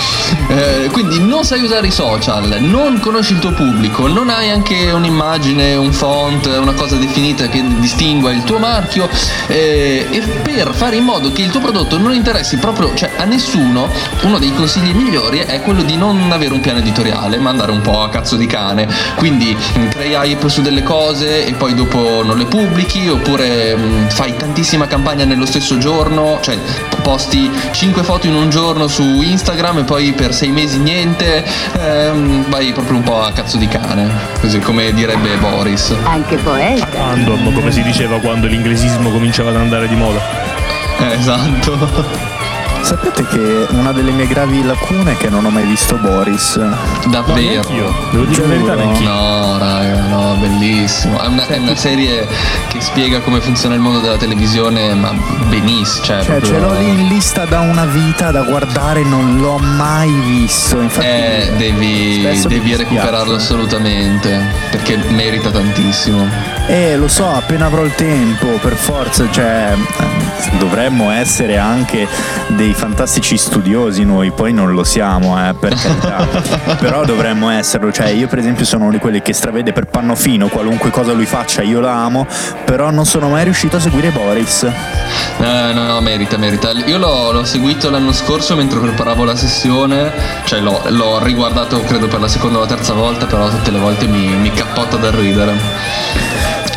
Eh, 0.48 0.88
quindi 0.92 1.20
non 1.20 1.44
sai 1.44 1.62
usare 1.62 1.86
i 1.86 1.90
social, 1.90 2.58
non 2.60 3.00
conosci 3.00 3.32
il 3.32 3.38
tuo 3.38 3.52
pubblico, 3.52 4.06
non 4.06 4.30
hai 4.30 4.50
anche 4.50 4.90
un'immagine, 4.90 5.74
un 5.74 5.92
font, 5.92 6.46
una 6.46 6.72
cosa 6.72 6.96
definita 6.96 7.48
che 7.48 7.62
distingua 7.78 8.30
il 8.32 8.44
tuo 8.44 8.58
marchio. 8.58 9.08
eh, 9.46 10.06
e 10.10 10.20
per 10.20 10.72
fare 10.74 10.96
in 10.96 11.04
modo 11.04 11.32
che 11.32 11.42
il 11.42 11.50
tuo 11.50 11.60
prodotto 11.60 11.98
non 11.98 12.12
interessi 12.12 12.56
proprio 12.56 12.94
cioè, 12.94 13.10
a 13.16 13.24
nessuno, 13.24 13.90
uno 14.22 14.38
dei 14.38 14.54
consigli 14.54 14.92
migliori 14.92 15.38
è 15.38 15.60
quello 15.62 15.82
di 15.82 15.96
non 15.96 16.30
avere 16.32 16.54
un 16.54 16.60
piano 16.60 16.78
editoriale, 16.78 17.38
ma 17.38 17.50
andare 17.50 17.70
un 17.70 17.80
po' 17.80 18.02
a 18.02 18.08
cazzo 18.08 18.36
di 18.36 18.46
cane. 18.46 18.88
Quindi 19.16 19.54
mh, 19.54 19.88
crei 19.88 20.14
hype 20.14 20.48
su 20.48 20.62
delle 20.62 20.82
cose 20.82 21.46
e 21.46 21.52
poi 21.52 21.74
dopo 21.74 22.22
non 22.24 22.36
le 22.36 22.46
pubblichi, 22.46 23.08
oppure 23.08 23.76
mh, 23.76 24.08
fai 24.08 24.36
tantissima 24.36 24.86
campagna 24.86 25.24
nello 25.24 25.46
stesso 25.46 25.78
giorno, 25.78 26.38
cioè 26.40 26.58
posti 27.02 27.50
5 27.72 27.87
foto 28.02 28.26
in 28.26 28.34
un 28.34 28.50
giorno 28.50 28.88
su 28.88 29.02
Instagram 29.02 29.78
e 29.78 29.84
poi 29.84 30.12
per 30.12 30.34
6 30.34 30.50
mesi 30.50 30.78
niente, 30.78 31.44
ehm, 31.78 32.48
vai 32.48 32.72
proprio 32.72 32.96
un 32.96 33.02
po' 33.02 33.22
a 33.22 33.32
cazzo 33.32 33.56
di 33.56 33.68
cane, 33.68 34.10
così 34.40 34.58
come 34.58 34.92
direbbe 34.92 35.36
Boris. 35.36 35.94
Anche 36.04 36.36
poeta. 36.36 36.86
Random, 36.90 37.52
come 37.52 37.70
si 37.70 37.82
diceva 37.82 38.18
quando 38.18 38.46
l'inglesismo 38.46 39.10
cominciava 39.10 39.50
ad 39.50 39.56
andare 39.56 39.88
di 39.88 39.94
moda. 39.94 40.20
Eh, 40.98 41.12
esatto. 41.14 42.37
Sapete 42.88 43.22
che 43.26 43.66
una 43.72 43.92
delle 43.92 44.10
mie 44.12 44.26
gravi 44.26 44.64
lacune 44.64 45.12
è 45.12 45.16
che 45.18 45.28
non 45.28 45.44
ho 45.44 45.50
mai 45.50 45.64
visto 45.66 45.96
Boris. 45.96 46.58
Davvero? 47.10 47.70
Io, 47.70 47.94
devo 48.12 48.24
dire 48.24 48.40
la 48.40 48.48
verità, 48.48 48.74
neanch'io. 48.76 49.08
No, 49.10 49.58
raga, 49.58 50.00
no, 50.08 50.36
bellissimo. 50.40 51.20
È 51.20 51.26
una, 51.26 51.46
è 51.46 51.58
una 51.58 51.76
serie 51.76 52.26
che 52.68 52.80
spiega 52.80 53.20
come 53.20 53.42
funziona 53.42 53.74
il 53.74 53.82
mondo 53.82 53.98
della 53.98 54.16
televisione, 54.16 54.94
ma 54.94 55.12
benissimo. 55.50 56.02
Cioè, 56.02 56.22
Cioè, 56.22 56.38
proprio- 56.38 56.50
ce 56.50 56.58
l'ho 56.60 56.78
lì 56.78 56.88
in 56.88 57.08
lista 57.08 57.44
da 57.44 57.60
una 57.60 57.84
vita 57.84 58.30
da 58.30 58.40
guardare, 58.44 59.02
non 59.02 59.36
l'ho 59.38 59.58
mai 59.58 60.10
visto. 60.24 60.80
Infatti, 60.80 61.06
Eh, 61.06 61.52
devi, 61.58 62.26
devi 62.46 62.74
recuperarlo 62.74 63.34
assolutamente 63.34 64.40
perché 64.70 64.96
merita 65.10 65.50
tantissimo. 65.50 66.56
Eh, 66.68 66.96
lo 66.96 67.08
so, 67.08 67.30
appena 67.30 67.66
avrò 67.66 67.82
il 67.82 67.94
tempo, 67.94 68.46
per 68.62 68.76
forza, 68.76 69.26
cioè, 69.30 69.74
dovremmo 70.58 71.10
essere 71.10 71.56
anche 71.58 72.06
dei 72.48 72.74
fantastici 72.78 73.36
studiosi 73.36 74.04
noi, 74.04 74.30
poi 74.30 74.52
non 74.52 74.72
lo 74.72 74.84
siamo, 74.84 75.36
eh, 75.36 75.52
per 75.52 75.74
carità. 75.74 76.26
Però 76.78 77.04
dovremmo 77.04 77.50
esserlo, 77.50 77.90
cioè, 77.90 78.06
io 78.06 78.28
per 78.28 78.38
esempio 78.38 78.64
sono 78.64 78.84
uno 78.84 78.92
di 78.92 78.98
quelli 79.00 79.20
che 79.20 79.32
stravede 79.32 79.72
per 79.72 79.86
Pannofino, 79.86 80.46
qualunque 80.46 80.90
cosa 80.90 81.12
lui 81.12 81.26
faccia 81.26 81.62
io 81.62 81.80
la 81.80 82.04
amo, 82.04 82.24
però 82.64 82.90
non 82.90 83.04
sono 83.04 83.28
mai 83.28 83.42
riuscito 83.42 83.76
a 83.76 83.80
seguire 83.80 84.10
Boris. 84.10 84.62
Eh, 84.62 85.72
no, 85.72 85.86
no, 85.86 86.00
merita, 86.00 86.36
merita. 86.36 86.70
Io 86.70 86.98
l'ho, 86.98 87.32
l'ho 87.32 87.44
seguito 87.44 87.90
l'anno 87.90 88.12
scorso 88.12 88.54
mentre 88.54 88.78
preparavo 88.78 89.24
la 89.24 89.34
sessione, 89.34 90.12
cioè 90.44 90.60
l'ho, 90.60 90.80
l'ho 90.86 91.18
riguardato 91.22 91.80
credo 91.80 92.06
per 92.06 92.20
la 92.20 92.28
seconda 92.28 92.58
o 92.58 92.60
la 92.60 92.68
terza 92.68 92.92
volta, 92.92 93.26
però 93.26 93.48
tutte 93.48 93.72
le 93.72 93.78
volte 93.78 94.06
mi, 94.06 94.28
mi 94.36 94.52
cappotta 94.52 94.96
dal 94.96 95.12
ridere. 95.12 95.52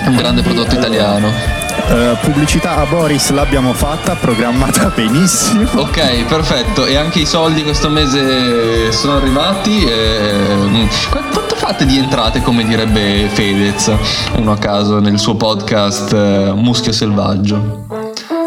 Un 0.07 0.15
grande 0.15 0.41
prodotto 0.41 0.73
italiano. 0.73 1.60
Eh, 1.89 2.17
pubblicità 2.21 2.77
a 2.77 2.85
Boris 2.85 3.29
l'abbiamo 3.31 3.73
fatta, 3.73 4.15
programmata 4.15 4.91
benissimo. 4.95 5.67
Ok, 5.75 6.23
perfetto. 6.25 6.85
E 6.85 6.95
anche 6.95 7.19
i 7.19 7.25
soldi 7.25 7.63
questo 7.63 7.89
mese 7.89 8.91
sono 8.91 9.17
arrivati. 9.17 9.83
e- 9.85 10.45
mm, 10.55 10.87
qu- 11.09 11.29
Quanto 11.31 11.55
fate 11.55 11.85
di 11.85 11.97
entrate, 11.97 12.41
come 12.41 12.63
direbbe 12.65 13.27
Fedez, 13.33 13.91
uno 14.35 14.51
a 14.53 14.57
caso, 14.57 14.99
nel 14.99 15.19
suo 15.19 15.35
podcast 15.35 16.13
eh, 16.13 16.51
Muschio 16.55 16.91
Selvaggio? 16.91 17.85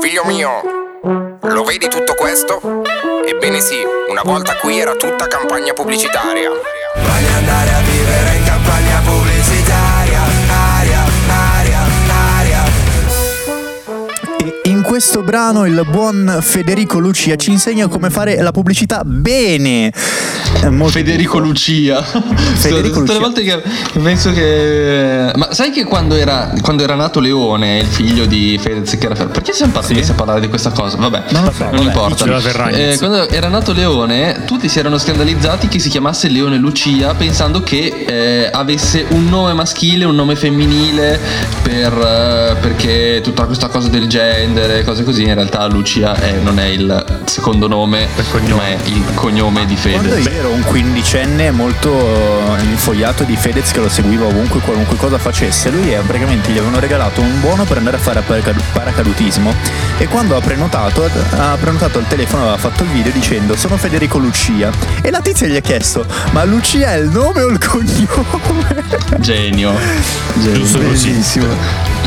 Figlio 0.01 0.23
mio, 0.27 0.51
lo 1.43 1.63
vedi 1.65 1.89
tutto 1.89 2.15
questo? 2.15 2.61
Ebbene 3.27 3.61
sì, 3.61 3.77
una 4.11 4.23
volta 4.25 4.57
qui 4.57 4.79
era 4.79 4.93
tutta 4.93 5.27
campagna 5.29 5.73
pubblicitaria. 5.73 6.51
Questo 14.95 15.25
brano 15.25 15.67
il 15.67 15.85
buon 15.91 16.39
Federico 16.41 17.01
Lucia 17.01 17.35
ci 17.35 17.51
insegna 17.51 17.89
come 17.89 18.11
fare 18.11 18.41
la 18.41 18.53
pubblicità 18.53 19.03
bene. 19.05 19.93
Federico 20.87 21.39
Lucia. 21.39 22.01
Federico 22.01 23.01
Tutte 23.01 23.13
le 23.13 23.19
Lucia. 23.19 23.19
volte 23.19 23.43
che 23.43 23.63
penso 23.99 24.31
che. 24.33 25.33
Ma 25.35 25.53
sai 25.53 25.73
che 25.73 25.85
quando 25.85 26.15
era, 26.15 26.53
quando 26.63 26.85
era 26.85 26.95
nato 26.95 27.19
Leone, 27.19 27.81
il 27.81 27.87
figlio 27.87 28.25
di 28.25 28.57
Fedez, 28.63 28.97
che 28.97 29.07
era. 29.07 29.27
Perché 29.27 29.53
siamo 29.53 29.73
partiti 29.73 30.09
a 30.09 30.15
parlare 30.15 30.41
di 30.41 30.49
questa 30.49 30.71
cosa? 30.71 30.97
Vabbè, 30.97 31.25
so, 31.29 31.41
non 31.41 31.53
vabbè, 31.53 31.83
importa. 31.83 32.25
Eh, 32.71 32.97
quando 32.99 33.29
era 33.29 33.49
nato 33.49 33.73
Leone, 33.73 34.45
tutti 34.47 34.69
si 34.69 34.79
erano 34.79 34.97
scandalizzati 34.97 35.67
che 35.67 35.81
si 35.81 35.89
chiamasse 35.89 36.29
Leone 36.29 36.57
Lucia, 36.57 37.15
pensando 37.15 37.63
che 37.63 38.05
eh, 38.07 38.49
avesse 38.53 39.05
un 39.09 39.29
nome 39.29 39.55
maschile, 39.55 40.05
un 40.05 40.15
nome 40.15 40.37
femminile, 40.37 41.19
per, 41.63 41.93
eh, 41.93 42.57
perché 42.61 43.21
tutta 43.25 43.45
questa 43.45 43.67
cosa 43.67 43.89
del 43.89 44.07
gender 44.07 44.84
cose 44.85 45.03
così. 45.03 45.23
In 45.25 45.35
realtà 45.35 45.67
Lucia 45.67 46.15
è- 46.15 46.33
non 46.43 46.59
è 46.59 46.67
il 46.67 47.23
secondo 47.25 47.67
nome, 47.69 48.07
ma 48.49 48.67
è 48.67 48.79
il 48.85 49.03
cognome 49.15 49.67
di 49.67 49.75
Quando 49.77 50.11
Fedez. 50.11 50.25
io 50.27 50.31
ero 50.33 50.51
un 50.51 50.63
quindicenne 50.63 51.51
molto 51.51 51.91
eh, 52.57 52.63
infogliato 52.63 53.25
di 53.25 53.37
Fedez 53.37 53.71
che 53.73 53.81
lo 53.81 53.89
seguiva 53.89 54.27
ovunque, 54.27 54.61
qualunque 54.61 54.97
cosa 54.97 55.19
facesse, 55.19 55.71
lui 55.71 55.93
eh, 55.93 55.99
praticamente 55.99 56.51
gli 56.51 56.57
avevano 56.59 56.79
regalato 56.81 57.21
un 57.21 57.41
buono 57.41 57.65
per 57.65 57.79
andare 57.79 57.97
a 57.97 58.01
fare 58.01 58.21
paracadu- 58.21 58.63
paracadutismo 58.73 59.53
e 59.99 60.07
quando 60.09 60.37
ha 60.37 60.41
prenotato, 60.41 61.09
ha 61.37 61.57
prenotato 61.61 61.99
al 61.99 62.07
telefono 62.07 62.43
aveva 62.43 62.59
fatto 62.59 62.83
il 62.83 62.89
video 62.91 63.13
dicendo 63.13 63.57
sono 63.57 63.77
Federico 63.77 64.19
Lucia 64.19 64.71
e 65.03 65.11
la 65.11 65.21
tizia 65.21 65.47
gli 65.47 65.57
ha 65.57 65.61
chiesto 65.61 66.05
ma 66.33 66.45
Lucia 66.45 66.93
è 66.95 66.99
il 66.99 67.09
nome 67.11 67.43
o 67.43 67.49
il 67.49 67.59
cognome? 67.59 68.85
Genio. 69.19 69.73
Genio. 70.35 70.53
Giusto 70.59 70.79
così. 70.81 71.23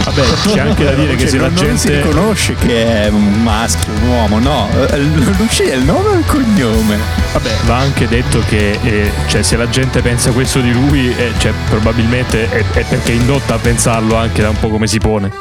Vabbè, 0.04 0.22
c'è 0.54 0.60
anche 0.60 0.84
da 0.84 0.92
dire 0.94 1.16
che 1.16 1.22
Cioè, 1.22 1.30
se 1.30 1.38
la 1.38 1.50
non, 1.50 1.66
non 1.66 1.78
si 1.78 1.88
gente. 1.88 2.08
riconosce 2.08 2.56
che 2.56 3.04
è 3.04 3.08
un 3.10 3.42
maschio, 3.44 3.92
un 4.02 4.08
uomo, 4.10 4.40
no. 4.40 4.70
Eh, 4.90 4.98
Lucia 5.38 5.64
è 5.64 5.76
il 5.76 5.84
nome 5.84 6.10
o 6.10 6.14
il 6.14 6.26
cognome? 6.26 6.98
Vabbè, 7.34 7.50
va 7.66 7.78
anche 7.78 8.08
detto 8.08 8.42
che 8.48 8.80
eh, 8.82 9.12
cioè, 9.28 9.42
se 9.44 9.58
la 9.58 9.68
gente 9.70 10.02
pensa 10.02 10.32
questo 10.32 10.60
di 10.60 10.72
lui, 10.72 11.14
eh, 11.16 11.34
cioè, 11.38 11.52
probabilmente 11.70 12.50
è, 12.50 12.64
è 12.72 12.84
perché 12.88 13.12
è 13.12 13.16
indotta 13.16 13.56
a 13.56 13.58
pensarlo 13.58 14.16
anche 14.16 14.42
da 14.42 14.50
un 14.50 14.60
po' 14.60 14.70
come 14.70 14.88
si 14.88 15.00
pone. 15.00 15.32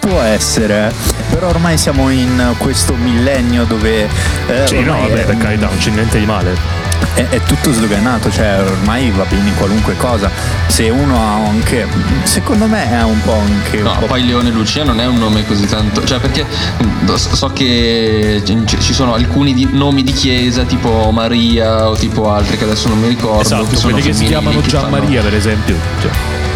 Può 0.00 0.20
essere, 0.20 0.92
però 1.30 1.48
ormai 1.48 1.76
siamo 1.76 2.08
in 2.10 2.54
questo 2.58 2.94
millennio 2.94 3.64
dove 3.64 4.08
eh, 4.48 4.66
Sì, 4.66 4.80
no, 4.80 4.98
vabbè, 5.00 5.22
è, 5.22 5.24
per 5.24 5.36
carità, 5.36 5.66
non 5.66 5.76
c'è 5.78 5.90
niente 5.90 6.18
di 6.18 6.24
male. 6.26 6.82
È- 7.14 7.28
è 7.28 7.40
tutto 7.42 7.72
sdoganato, 7.72 8.30
cioè 8.30 8.58
ormai 8.64 9.10
va 9.10 9.24
bene 9.24 9.48
in 9.48 9.54
qualunque 9.56 9.96
cosa. 9.96 10.30
Se 10.66 10.88
uno 10.88 11.16
ha 11.18 11.46
anche, 11.48 11.86
secondo 12.24 12.66
me 12.66 12.90
è 12.90 13.02
un 13.02 13.20
po' 13.22 13.34
anche 13.34 13.76
un 13.78 13.82
No, 13.84 13.96
po' 13.98 14.06
poi 14.06 14.24
Leone 14.26 14.50
Lucia 14.50 14.82
non 14.84 15.00
è 15.00 15.06
un 15.06 15.18
nome 15.18 15.44
così 15.46 15.66
tanto. 15.66 16.04
Cioè, 16.04 16.18
perché 16.20 16.44
mm, 16.82 17.14
so 17.14 17.48
che 17.52 18.42
c- 18.44 18.78
ci 18.78 18.92
sono 18.92 19.14
alcuni 19.14 19.52
di- 19.54 19.68
nomi 19.70 20.02
di 20.02 20.12
chiesa, 20.12 20.64
tipo 20.64 21.10
Maria 21.12 21.88
o 21.88 21.94
tipo 21.96 22.30
altri 22.32 22.56
che 22.56 22.64
adesso 22.64 22.88
non 22.88 22.98
mi 23.00 23.08
ricordo. 23.08 23.40
Esatto, 23.40 23.66
che 23.66 23.76
sono 23.76 23.92
quelli 23.92 24.06
che 24.06 24.12
si 24.14 24.24
chiamano 24.24 24.60
Gian 24.62 24.82
fanno- 24.84 24.96
Maria, 24.98 25.22
per 25.22 25.34
esempio. 25.34 25.76
Cioè, 26.00 26.10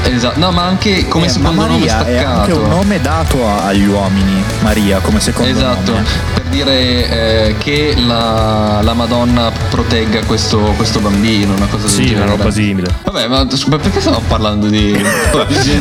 Esatto, 0.05 0.39
no, 0.41 0.51
ma 0.53 0.63
anche 0.65 1.07
come 1.09 1.25
Eh, 1.25 1.29
ma 1.29 1.33
secondo 1.35 1.61
nome 1.63 1.79
Maria 1.79 2.07
è 2.07 2.17
anche 2.19 2.51
staccato. 2.53 2.59
un 2.63 2.69
nome 2.69 3.01
dato 3.01 3.49
agli 3.65 3.87
uomini, 3.87 4.43
Maria 4.61 4.99
come 5.01 5.21
secondo 5.21 5.51
Esatto, 5.51 5.93
nome. 5.93 6.05
per 6.35 6.43
dire 6.45 7.49
eh, 7.49 7.55
che 7.59 7.95
la, 7.99 8.81
la 8.83 8.95
Madonna 8.95 9.51
protegga 9.71 10.25
questo, 10.25 10.59
questo 10.77 11.01
bambino, 11.01 11.53
una 11.55 11.67
cosa 11.67 11.87
del 11.87 11.91
sì, 11.95 12.07
genere. 12.07 12.23
una 12.25 12.31
roba 12.37 12.51
simile. 12.51 12.95
Vabbè, 13.05 13.27
ma 13.29 13.47
scusa, 13.51 13.77
perché 13.77 14.01
stiamo 14.01 14.23
parlando 14.27 14.67
di. 14.69 14.97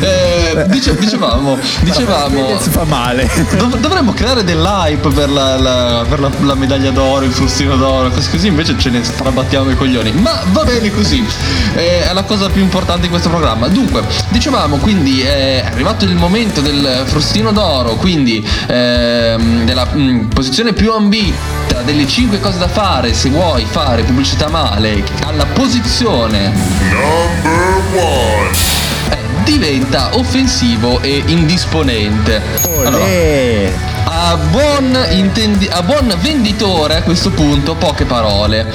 Eh, 0.00 0.66
dice- 0.68 0.96
dicevamo, 0.96 1.58
dicevamo. 1.80 2.28
Fedez 2.46 2.68
fa 2.68 2.84
male. 2.84 3.28
Dov- 3.56 3.78
dovremmo 3.78 4.12
creare 4.12 4.44
dell'hype 4.44 5.08
per, 5.10 5.30
la, 5.30 5.56
la- 5.56 6.04
per 6.08 6.20
la- 6.20 6.30
la 6.40 6.54
medaglia 6.54 6.90
d'oro, 6.90 7.24
il 7.24 7.32
frustino 7.32 7.76
d'oro, 7.76 8.10
così, 8.10 8.30
così 8.30 8.46
invece 8.48 8.76
ce 8.78 8.90
ne 8.90 9.02
strabattiamo 9.02 9.70
i 9.70 9.76
coglioni. 9.76 10.12
Ma 10.12 10.42
va 10.52 10.64
bene 10.64 10.92
così, 10.92 11.24
Eh, 11.74 12.08
è 12.08 12.12
la 12.12 12.22
cosa 12.22 12.48
più 12.48 12.62
importante 12.62 13.02
di 13.02 13.08
questo 13.08 13.28
programma. 13.28 13.68
Dunque, 13.68 14.02
dicevamo 14.28 14.76
quindi 14.76 15.20
è 15.22 15.62
arrivato 15.64 16.04
il 16.04 16.14
momento 16.14 16.60
del 16.60 17.02
frustino 17.04 17.52
d'oro, 17.52 17.94
quindi 17.96 18.46
ehm, 18.66 19.64
della 19.64 19.86
mm, 19.94 20.28
posizione 20.28 20.72
più 20.72 20.92
ambita 20.92 21.82
delle 21.84 22.06
5 22.06 22.40
cose 22.40 22.58
da 22.58 22.68
fare 22.68 23.14
se 23.14 23.30
vuoi 23.30 23.64
fare 23.64 24.02
pubblicità 24.02 24.48
male, 24.48 25.02
alla 25.24 25.46
posizione 25.46 26.52
eh, 29.10 29.16
diventa 29.44 30.16
offensivo 30.16 31.00
e 31.00 31.22
indisponente. 31.26 32.42
Allora, 32.84 33.04
a 34.04 34.36
buon, 34.50 35.06
intendi- 35.10 35.68
a 35.70 35.82
buon 35.82 36.14
venditore 36.20 36.96
a 36.96 37.02
questo 37.02 37.30
punto 37.30 37.74
poche 37.74 38.04
parole, 38.04 38.66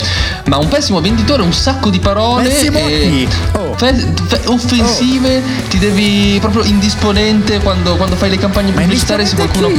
ma 0.46 0.58
un 0.58 0.68
pessimo 0.68 1.02
venditore 1.02 1.42
un 1.42 1.54
sacco 1.54 1.90
di 1.90 2.00
parole 2.00 2.50
Pessimo 2.50 2.80
e 2.80 3.00
chi? 3.00 3.28
Oh. 3.54 3.63
Fe- 3.76 4.14
fe- 4.28 4.42
offensive, 4.46 5.42
ti 5.70 5.80
devi 5.80 6.38
proprio 6.40 6.64
indisponente 6.64 7.60
quando, 7.60 7.96
quando 7.96 8.16
fai 8.16 8.30
le 8.30 8.38
campagne 8.38 8.72
pubblicitarie 8.72 9.26
se 9.26 9.36
qualcuno 9.36 9.70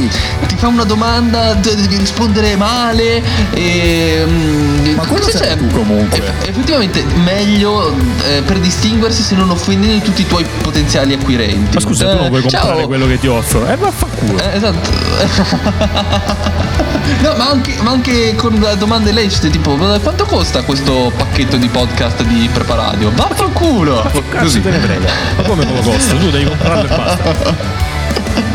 ti 0.47 0.55
fa 0.57 0.67
una 0.67 0.83
domanda 0.83 1.53
de- 1.53 1.75
devi 1.75 1.97
rispondere 1.97 2.55
male 2.55 3.21
e 3.53 4.23
mm, 4.27 4.95
Ma 4.95 5.05
quello 5.05 5.25
cosa 5.25 5.39
c'è? 5.39 5.57
tu 5.57 5.67
comunque. 5.69 6.17
Eff- 6.17 6.47
effettivamente 6.49 7.03
meglio 7.23 7.93
eh, 8.27 8.41
per 8.45 8.59
distinguersi 8.59 9.23
se 9.23 9.35
non 9.35 9.49
offendendo 9.49 10.03
tutti 10.03 10.21
i 10.21 10.27
tuoi 10.27 10.45
potenziali 10.61 11.13
acquirenti. 11.13 11.73
Ma 11.75 11.79
scusa, 11.81 12.09
tu 12.11 12.17
non 12.17 12.27
vuoi 12.29 12.39
Eh, 12.39 12.43
comprare 12.43 12.77
ciao. 12.79 12.87
quello 12.87 13.07
che 13.07 13.19
ti 13.19 13.27
offro? 13.27 13.67
Eh, 13.67 13.75
vaffanculo. 13.75 14.39
Eh, 14.39 14.55
esatto. 14.55 14.89
no, 17.21 17.33
ma 17.37 17.49
anche, 17.49 17.75
ma 17.81 17.91
anche 17.91 18.35
con 18.35 18.65
domande 18.77 19.11
lecite, 19.11 19.49
tipo, 19.49 19.75
"Ma 19.75 19.97
quanto 19.99 20.25
costa 20.25 20.61
questo 20.63 21.11
pacchetto 21.15 21.57
di 21.57 21.67
podcast 21.67 22.23
di 22.23 22.49
Preparadio? 22.51 23.11
Vaffanculo! 23.15 23.84
Cazzo 24.29 24.59
te 24.61 24.69
ne 24.69 24.79
frega. 24.79 25.07
Ma 25.37 25.43
come 25.43 25.65
me 25.65 25.73
lo 25.73 25.81
costa? 25.81 26.15
Tu 26.15 26.29
devi 26.29 26.45
comprarlo 26.45 26.83
e 26.83 26.87
basta. 26.87 27.93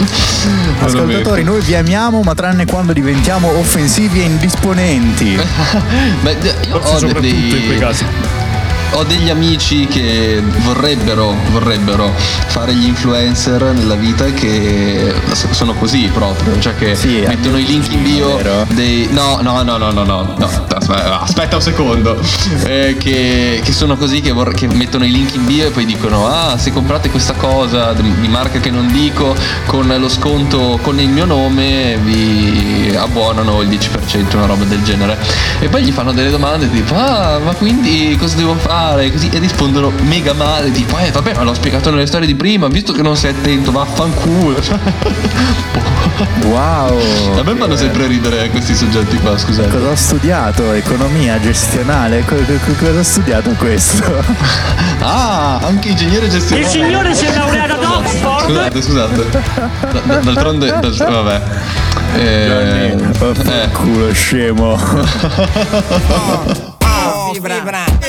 Ascoltatori, 0.80 1.44
noi 1.44 1.60
vi 1.60 1.74
amiamo, 1.74 2.22
ma 2.22 2.34
tranne 2.34 2.64
quando 2.64 2.92
diventiamo 2.92 3.48
offensivi 3.58 4.20
e 4.20 4.24
indisponenti. 4.24 5.38
Beh, 6.22 6.36
io 6.66 6.80
Forse 6.80 6.88
ho 6.94 6.98
soprattutto 6.98 7.20
dei- 7.20 7.58
in 7.60 7.66
quei 7.66 7.78
casi. 7.78 8.04
Ho 8.92 9.04
degli 9.04 9.30
amici 9.30 9.86
che 9.86 10.42
vorrebbero, 10.64 11.34
vorrebbero 11.52 12.12
fare 12.48 12.74
gli 12.74 12.86
influencer 12.86 13.62
nella 13.72 13.94
vita 13.94 14.24
che 14.32 15.14
s- 15.30 15.48
sono 15.50 15.74
così 15.74 16.10
proprio, 16.12 16.58
cioè 16.58 16.74
che 16.74 16.96
Sì, 16.96 17.22
mettono 17.26 17.56
i 17.56 17.64
link 17.64 17.90
in 17.92 18.02
bio 18.02 18.36
dei... 18.70 19.08
No, 19.12 19.38
no, 19.42 19.62
no, 19.62 19.76
no, 19.76 19.92
no, 19.92 20.02
no, 20.02 20.34
no, 20.36 20.48
aspetta, 21.20 21.54
un 21.56 21.62
secondo, 21.62 22.18
Eh, 22.64 22.96
che, 22.98 23.60
che 23.62 23.72
sono 23.72 23.96
così, 23.96 24.20
che, 24.20 24.32
vor- 24.32 24.54
che 24.54 24.66
mettono 24.66 25.04
i 25.04 25.10
link 25.12 25.34
in 25.34 25.46
bio 25.46 25.66
e 25.68 25.70
poi 25.70 25.84
dicono, 25.86 26.26
ah, 26.26 26.58
se 26.58 26.72
comprate 26.72 27.10
questa 27.10 27.34
cosa 27.34 27.92
di 27.92 28.28
marca 28.28 28.58
che 28.58 28.70
non 28.70 28.90
dico, 28.90 29.34
con 29.66 29.86
lo 29.86 30.08
sconto 30.08 30.78
con 30.82 30.98
il 30.98 31.08
mio 31.08 31.26
nome 31.26 31.96
vi 32.02 32.92
abbonano 32.98 33.60
il 33.62 33.68
10%, 33.68 34.34
una 34.36 34.46
roba 34.46 34.64
del 34.64 34.82
genere. 34.82 35.16
E 35.60 35.68
poi 35.68 35.82
gli 35.84 35.92
fanno 35.92 36.12
delle 36.12 36.30
domande 36.30 36.68
tipo, 36.70 36.96
ah, 36.96 37.38
ma 37.38 37.52
quindi 37.52 38.16
cosa 38.18 38.34
devo 38.36 38.54
fare? 38.56 38.78
Così, 38.80 39.28
e 39.30 39.38
rispondono 39.38 39.92
mega 40.02 40.32
male, 40.32 40.70
tipo, 40.70 40.96
eh, 40.98 41.10
vabbè, 41.10 41.34
ma 41.34 41.42
l'ho 41.42 41.52
spiegato 41.54 41.90
nelle 41.90 42.06
storie 42.06 42.26
di 42.26 42.34
prima, 42.34 42.66
visto 42.68 42.92
che 42.92 43.02
non 43.02 43.14
sei 43.16 43.30
attento, 43.32 43.70
vaffanculo. 43.70 44.58
Wow. 46.44 47.38
A 47.38 47.42
me 47.42 47.54
fanno 47.54 47.76
sempre 47.76 48.06
ridere 48.06 48.50
questi 48.50 48.74
soggetti 48.74 49.16
qua, 49.18 49.38
scusate. 49.38 49.70
Cosa 49.70 49.88
ho 49.88 49.94
studiato? 49.94 50.72
Economia 50.72 51.40
gestionale? 51.40 52.22
Co- 52.26 52.34
co- 52.34 52.58
co- 52.62 52.74
cosa 52.78 52.98
ho 52.98 53.02
studiato 53.02 53.50
questo? 53.52 54.04
Ah, 55.02 55.58
anche 55.62 55.88
ingegnere 55.88 56.28
gestionale. 56.28 56.62
Il 56.66 56.70
signore 56.70 57.14
si 57.14 57.24
è 57.24 57.34
laureato 57.34 57.72
ad 57.72 57.82
Oxford. 57.84 58.44
Scusate, 58.44 58.82
scusate. 58.82 59.28
Da- 60.04 60.16
d'altronde, 60.18 60.66
da- 60.78 61.08
vabbè. 61.10 61.40
Eh, 62.16 62.96
eh, 63.18 63.68
Culo 63.72 64.12
scemo. 64.12 64.78
Radio. 67.42 67.99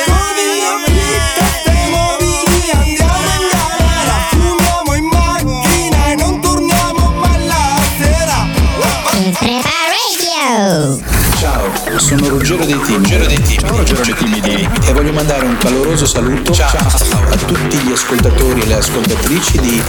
Sono 12.02 12.30
Ruggero 12.30 12.66
dei 12.66 12.80
Timidi. 12.82 13.60
Ciao 13.60 13.78
Ruggero 13.78 14.02
dei 14.02 14.16
Timidi. 14.16 14.68
E 14.88 14.92
voglio 14.92 15.14
mandare 15.14 15.46
un 15.46 15.56
caloroso 15.58 16.08
saluto 16.08 16.52
a 16.52 17.36
tutti 17.46 17.78
gli 17.78 17.92
ascoltatori 17.92 18.62
e 18.62 18.66
le 18.66 18.74
ascoltatrici 18.74 19.60
di 19.60 19.82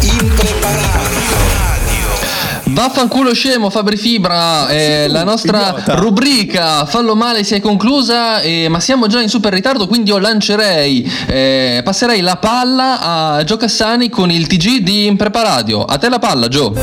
Impreparato. 0.00 1.25
Vaffanculo 2.76 3.32
scemo 3.32 3.70
Fabri 3.70 3.96
Fibra, 3.96 4.68
eh, 4.68 5.08
la 5.08 5.24
nostra 5.24 5.68
idiota. 5.70 5.94
rubrica 5.94 6.84
Fallo 6.84 7.16
male 7.16 7.42
si 7.42 7.54
è 7.54 7.60
conclusa, 7.62 8.42
eh, 8.42 8.68
ma 8.68 8.80
siamo 8.80 9.06
già 9.06 9.22
in 9.22 9.30
super 9.30 9.50
ritardo, 9.50 9.86
quindi 9.86 10.10
io 10.10 10.18
lancerei, 10.18 11.10
eh, 11.26 11.80
passerei 11.82 12.20
la 12.20 12.36
palla 12.36 13.00
a 13.00 13.44
Gio 13.44 13.56
Cassani 13.56 14.10
con 14.10 14.30
il 14.30 14.46
TG 14.46 14.80
di 14.80 15.06
Impreparadio. 15.06 15.84
A 15.84 15.96
te 15.96 16.10
la 16.10 16.18
palla, 16.18 16.48
Gio. 16.48 16.74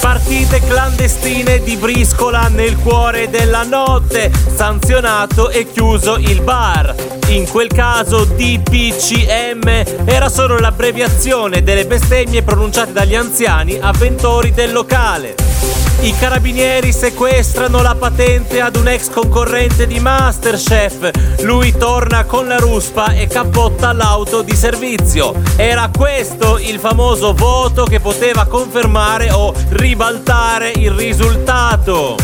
Partite 0.00 0.60
clandestine 0.66 1.62
di 1.62 1.76
briscola 1.76 2.48
nel 2.48 2.76
cuore 2.78 3.30
della 3.30 3.62
notte, 3.62 4.32
sanzionato 4.52 5.48
e 5.48 5.70
chiuso 5.70 6.16
il 6.16 6.40
bar. 6.40 6.92
In 7.28 7.48
quel 7.48 7.68
caso 7.68 8.24
DPCM 8.24 9.84
era 10.04 10.28
solo 10.28 10.58
l'abbreviazione 10.58 11.62
delle 11.62 11.86
bestemmie 11.86 12.42
pronunciate 12.42 12.90
dagli 12.90 13.14
anziani 13.14 13.78
avventori 13.80 14.52
del 14.52 14.72
locale. 14.72 15.19
I 15.28 16.14
carabinieri 16.18 16.92
sequestrano 16.92 17.82
la 17.82 17.94
patente 17.94 18.60
ad 18.60 18.76
un 18.76 18.88
ex 18.88 19.10
concorrente 19.10 19.86
di 19.86 20.00
Masterchef. 20.00 21.10
Lui 21.42 21.76
torna 21.76 22.24
con 22.24 22.48
la 22.48 22.56
ruspa 22.56 23.12
e 23.12 23.26
cappotta 23.26 23.92
l'auto 23.92 24.40
di 24.40 24.56
servizio. 24.56 25.34
Era 25.56 25.90
questo 25.94 26.58
il 26.58 26.78
famoso 26.78 27.34
voto 27.34 27.84
che 27.84 28.00
poteva 28.00 28.46
confermare 28.46 29.30
o 29.30 29.52
ribaltare 29.70 30.72
il 30.76 30.92
risultato. 30.92 32.16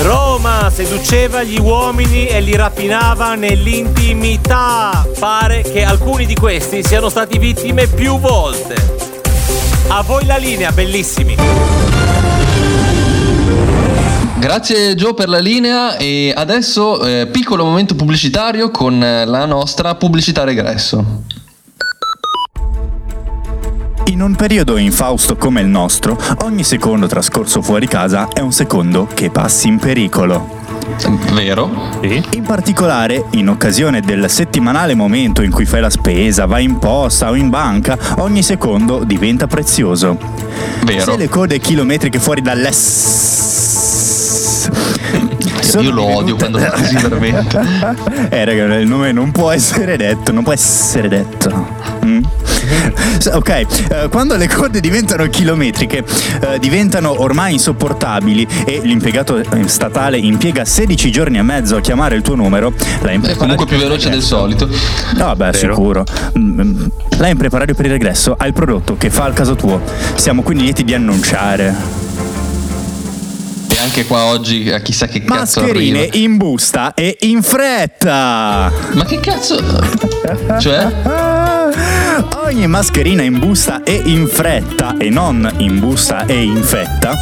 Roma 0.00 0.70
seduceva 0.72 1.42
gli 1.42 1.58
uomini 1.58 2.26
e 2.26 2.40
li 2.40 2.56
rapinava 2.56 3.34
nell'intimità. 3.34 5.06
Pare 5.18 5.62
che 5.62 5.84
alcuni 5.84 6.26
di 6.26 6.34
questi 6.34 6.82
siano 6.82 7.08
stati 7.08 7.38
vittime 7.38 7.86
più 7.86 8.18
volte. 8.18 8.97
A 9.90 10.02
voi 10.02 10.26
la 10.26 10.36
linea, 10.36 10.70
bellissimi. 10.70 11.34
Grazie 14.38 14.94
Gio 14.94 15.14
per 15.14 15.28
la 15.28 15.38
linea 15.38 15.96
e 15.96 16.32
adesso 16.36 17.04
eh, 17.04 17.26
piccolo 17.26 17.64
momento 17.64 17.94
pubblicitario 17.94 18.70
con 18.70 19.02
eh, 19.02 19.24
la 19.24 19.46
nostra 19.46 19.94
pubblicità 19.94 20.44
regresso. 20.44 21.22
In 24.04 24.20
un 24.20 24.36
periodo 24.36 24.76
infausto 24.76 25.36
come 25.36 25.62
il 25.62 25.68
nostro, 25.68 26.18
ogni 26.42 26.64
secondo 26.64 27.06
trascorso 27.06 27.62
fuori 27.62 27.86
casa 27.86 28.28
è 28.28 28.40
un 28.40 28.52
secondo 28.52 29.08
che 29.12 29.30
passi 29.30 29.68
in 29.68 29.78
pericolo. 29.78 30.57
Vero? 31.32 31.70
In 32.02 32.42
particolare, 32.42 33.24
in 33.30 33.48
occasione 33.48 34.00
del 34.00 34.28
settimanale 34.28 34.94
momento 34.94 35.42
in 35.42 35.50
cui 35.50 35.64
fai 35.64 35.80
la 35.80 35.90
spesa, 35.90 36.46
vai 36.46 36.64
in 36.64 36.78
posta 36.78 37.30
o 37.30 37.34
in 37.34 37.48
banca, 37.48 37.96
ogni 38.16 38.42
secondo 38.42 39.04
diventa 39.04 39.46
prezioso. 39.46 40.18
Vero. 40.84 41.12
Se 41.12 41.16
le 41.16 41.28
code 41.28 41.58
chilometriche 41.58 42.18
fuori 42.18 42.40
dall'ess... 42.42 43.36
Io 45.80 45.90
lo 45.92 46.02
odio 46.02 46.34
quando 46.34 46.58
fa 46.58 46.70
così 46.70 46.96
veramente. 46.96 47.60
Eh 48.30 48.44
raga, 48.44 48.74
il 48.76 48.88
nome 48.88 49.12
non 49.12 49.30
può 49.30 49.50
essere 49.50 49.96
detto, 49.96 50.32
non 50.32 50.42
può 50.42 50.52
essere 50.52 51.08
detto. 51.08 51.87
Mm? 52.68 52.86
Ok, 53.38 53.48
eh, 53.48 53.66
quando 54.10 54.36
le 54.36 54.48
code 54.48 54.80
diventano 54.80 55.26
chilometriche, 55.28 56.04
eh, 56.40 56.58
diventano 56.58 57.20
ormai 57.20 57.52
insopportabili 57.54 58.46
e 58.64 58.80
l'impiegato 58.82 59.36
eh, 59.38 59.68
statale 59.68 60.16
impiega 60.18 60.64
16 60.64 61.10
giorni 61.10 61.38
e 61.38 61.42
mezzo 61.42 61.76
a 61.76 61.80
chiamare 61.80 62.14
il 62.16 62.22
tuo 62.22 62.34
numero, 62.36 62.72
la 63.02 63.10
È 63.10 63.36
comunque 63.36 63.66
più 63.66 63.76
veloce 63.76 64.08
del 64.10 64.22
solito. 64.22 64.66
No, 64.66 65.24
vabbè, 65.26 65.50
Vero. 65.50 65.74
sicuro. 65.74 66.04
Mm, 66.38 66.86
La 67.18 67.28
Impreparario 67.28 67.74
per 67.74 67.84
il 67.86 67.90
regresso 67.92 68.34
ha 68.38 68.46
il 68.46 68.52
prodotto 68.52 68.96
che 68.96 69.10
fa 69.10 69.24
al 69.24 69.32
caso 69.34 69.54
tuo. 69.56 69.80
Siamo 70.14 70.42
quindi 70.42 70.64
lieti 70.64 70.84
di 70.84 70.94
annunciare. 70.94 71.74
E 73.70 73.76
anche 73.80 74.06
qua 74.06 74.24
oggi 74.24 74.70
a 74.70 74.80
chissà 74.80 75.06
che 75.06 75.22
cazzo 75.22 75.60
Mascherine 75.60 75.98
arriva. 76.08 76.16
in 76.16 76.36
busta 76.36 76.94
e 76.94 77.16
in 77.20 77.42
fretta! 77.42 78.72
Ma 78.94 79.04
che 79.04 79.20
cazzo? 79.20 79.56
Cioè? 80.58 80.86
Ogni 82.44 82.66
mascherina 82.66 83.22
in 83.22 83.38
busta 83.38 83.82
e 83.82 84.00
in 84.04 84.26
fretta 84.26 84.94
e 84.98 85.10
non 85.10 85.48
in 85.58 85.78
busta 85.78 86.24
e 86.26 86.42
in 86.42 86.62
fetta, 86.62 87.12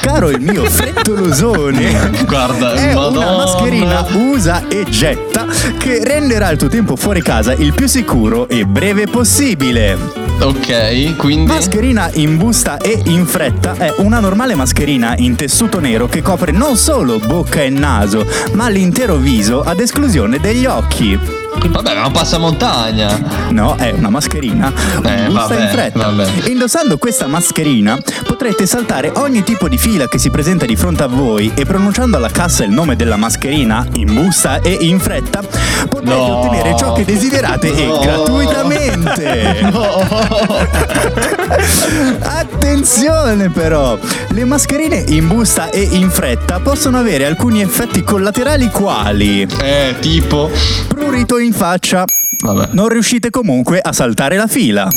caro 0.00 0.30
il 0.30 0.40
mio 0.40 0.64
frettolosone, 0.64 2.22
Guarda, 2.26 2.74
è 2.74 2.92
una 2.92 3.00
Madonna. 3.10 3.36
mascherina 3.36 4.06
usa 4.12 4.68
e 4.68 4.84
getta 4.88 5.46
che 5.78 6.02
renderà 6.04 6.50
il 6.50 6.58
tuo 6.58 6.68
tempo 6.68 6.96
fuori 6.96 7.22
casa 7.22 7.52
il 7.54 7.72
più 7.74 7.86
sicuro 7.86 8.48
e 8.48 8.64
breve 8.64 9.06
possibile. 9.06 9.98
Ok, 10.40 11.16
quindi 11.16 11.46
Mascherina 11.46 12.10
in 12.14 12.36
busta 12.36 12.76
e 12.76 13.00
in 13.06 13.24
fretta 13.24 13.74
è 13.76 13.94
una 13.98 14.20
normale 14.20 14.54
mascherina 14.54 15.14
in 15.16 15.36
tessuto 15.36 15.80
nero 15.80 16.06
che 16.06 16.20
copre 16.22 16.52
non 16.52 16.76
solo 16.76 17.18
bocca 17.18 17.62
e 17.62 17.70
naso, 17.70 18.26
ma 18.52 18.68
l'intero 18.68 19.16
viso 19.16 19.62
ad 19.62 19.80
esclusione 19.80 20.38
degli 20.40 20.66
occhi. 20.66 21.18
Vabbè, 21.66 21.94
ma 21.94 22.06
un 22.06 22.12
passamontagna. 22.12 23.46
No, 23.50 23.76
è 23.76 23.92
una 23.92 24.10
mascherina 24.10 24.72
Eh, 25.04 25.26
busta 25.26 25.46
vabbè, 25.46 25.62
in 25.62 25.68
fretta. 25.68 26.10
vabbè. 26.10 26.48
Indossando 26.50 26.98
questa 26.98 27.26
mascherina 27.28 27.96
potrete 28.26 28.66
saltare 28.66 29.12
ogni 29.14 29.44
tipo 29.44 29.68
di 29.68 29.78
fila 29.78 30.08
che 30.08 30.18
si 30.18 30.30
presenta 30.30 30.66
di 30.66 30.74
fronte 30.76 31.04
a 31.04 31.06
voi 31.06 31.52
e 31.54 31.64
pronunciando 31.64 32.16
alla 32.16 32.28
cassa 32.28 32.64
il 32.64 32.70
nome 32.70 32.96
della 32.96 33.16
mascherina 33.16 33.86
in 33.94 34.12
busta 34.12 34.60
e 34.60 34.76
in 34.80 34.98
fretta 34.98 35.42
potrete 35.88 36.02
No. 36.14 36.38
ottenere 36.40 36.76
ciò 36.76 36.92
che 36.92 37.04
desiderate 37.04 37.70
No. 37.70 37.76
e 38.02 38.04
gratuitamente. 38.04 39.70
Attenzione 42.20 43.50
però, 43.50 43.98
le 44.30 44.44
mascherine 44.44 45.04
in 45.08 45.26
busta 45.28 45.70
e 45.70 45.82
in 45.82 46.10
fretta 46.10 46.60
possono 46.60 46.98
avere 46.98 47.26
alcuni 47.26 47.60
effetti 47.60 48.02
collaterali 48.02 48.68
quali 48.70 49.46
Eh, 49.60 49.94
tipo. 50.00 50.50
prurito 50.88 51.38
in 51.38 51.52
faccia. 51.52 52.04
Vabbè. 52.38 52.68
Non 52.72 52.88
riuscite 52.88 53.30
comunque 53.30 53.78
a 53.80 53.92
saltare 53.92 54.36
la 54.36 54.46
fila. 54.46 54.88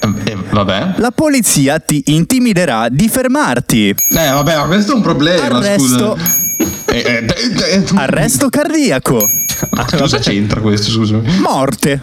Eh, 0.00 0.36
vabbè. 0.50 0.94
La 0.96 1.10
polizia 1.12 1.78
ti 1.78 2.02
intimiderà 2.06 2.88
di 2.90 3.08
fermarti. 3.08 3.88
Eh, 3.88 4.30
vabbè, 4.30 4.56
ma 4.56 4.64
questo 4.64 4.92
è 4.92 4.94
un 4.96 5.02
problema, 5.02 5.44
Arresto. 5.58 6.16
scusa. 6.16 6.42
Eh, 6.86 6.98
eh, 6.98 7.24
eh, 7.26 7.74
eh, 7.76 7.84
Arresto 7.94 8.48
cardiaco. 8.48 9.28
Ma 9.70 9.84
cosa 9.84 10.18
c'entra 10.18 10.60
questo, 10.60 10.90
scusami? 10.90 11.38
Morte. 11.40 12.00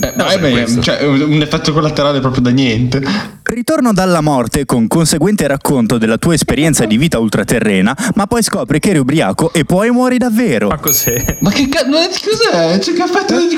Eh, 0.00 0.12
vabbè, 0.14 0.80
cioè, 0.80 0.98
è 0.98 1.06
un 1.06 1.40
effetto 1.40 1.72
collaterale 1.72 2.20
proprio 2.20 2.42
da 2.42 2.50
niente. 2.50 3.02
Ritorno 3.42 3.92
dalla 3.92 4.20
morte 4.20 4.64
con 4.64 4.88
conseguente 4.88 5.46
racconto 5.46 5.98
della 5.98 6.16
tua 6.16 6.34
esperienza 6.34 6.86
di 6.86 6.96
vita 6.96 7.18
ultraterrena, 7.18 7.96
ma 8.14 8.26
poi 8.26 8.42
scopri 8.42 8.80
che 8.80 8.90
eri 8.90 8.98
ubriaco 8.98 9.52
e 9.52 9.64
poi 9.64 9.90
muori 9.90 10.16
davvero. 10.18 10.68
Ma 10.68 10.78
cos'è? 10.78 11.36
Ma 11.40 11.50
che 11.50 11.68
cazzo, 11.68 11.90
cos'è? 11.90 12.78
Cioè, 12.80 12.94
che 12.94 13.02
effetto 13.02 13.34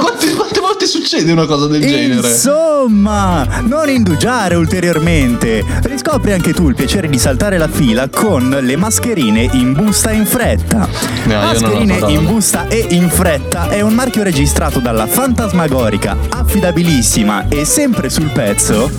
quante, 0.00 0.34
quante 0.34 0.60
volte 0.60 0.86
succede 0.86 1.32
una 1.32 1.46
cosa 1.46 1.66
del 1.66 1.80
genere? 1.80 2.28
Insomma, 2.28 3.46
non 3.62 3.88
indugiare 3.88 4.56
ulteriormente. 4.56 5.64
Riscopri 5.82 6.32
anche 6.32 6.52
tu 6.52 6.68
il 6.68 6.74
piacere 6.74 7.08
di 7.08 7.18
saltare 7.18 7.58
la 7.58 7.68
fila 7.68 8.08
con 8.08 8.56
le 8.60 8.76
mascherine 8.76 9.48
in 9.52 9.72
busta 9.72 10.10
in 10.10 10.26
fretta. 10.26 10.88
No, 11.24 11.32
io 11.32 11.38
non 11.38 11.38
ho 11.38 11.46
mascherine 11.46 11.98
in 12.08 12.24
busta 12.26 12.66
e 12.66 12.86
in 12.90 12.97
fretta 13.06 13.68
è 13.68 13.80
un 13.80 13.92
marchio 13.92 14.22
registrato 14.24 14.80
dalla 14.80 15.06
fantasmagorica, 15.06 16.16
affidabilissima 16.30 17.46
e 17.48 17.64
sempre 17.64 18.08
sul 18.08 18.30
pezzo. 18.30 18.90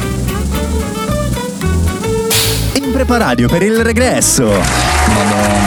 Impreparadio 2.75 3.49
per 3.49 3.63
il 3.63 3.83
regresso. 3.83 4.45
Madonna. 4.45 5.59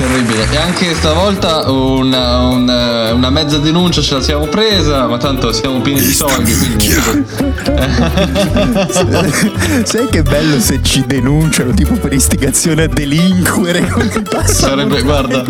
Terribile. 0.00 0.46
E 0.50 0.56
anche 0.56 0.94
stavolta 0.94 1.70
una, 1.70 2.38
una- 2.46 3.12
una 3.12 3.28
mezza 3.28 3.58
denuncia 3.58 4.00
ce 4.00 4.14
la 4.14 4.22
siamo 4.22 4.46
presa, 4.46 5.06
ma 5.06 5.18
tanto 5.18 5.52
siamo 5.52 5.80
pieni 5.82 6.00
di 6.00 6.10
soldi, 6.12 6.56
quindi. 6.56 6.88
Sai 9.84 10.08
che 10.08 10.22
bello 10.22 10.58
se 10.58 10.80
ci 10.82 11.04
denunciano 11.06 11.72
tipo 11.74 11.92
per 11.94 12.14
istigazione 12.14 12.84
a 12.84 12.86
delinquere 12.88 13.86
Sarebbe, 14.46 15.02
guarda, 15.02 15.44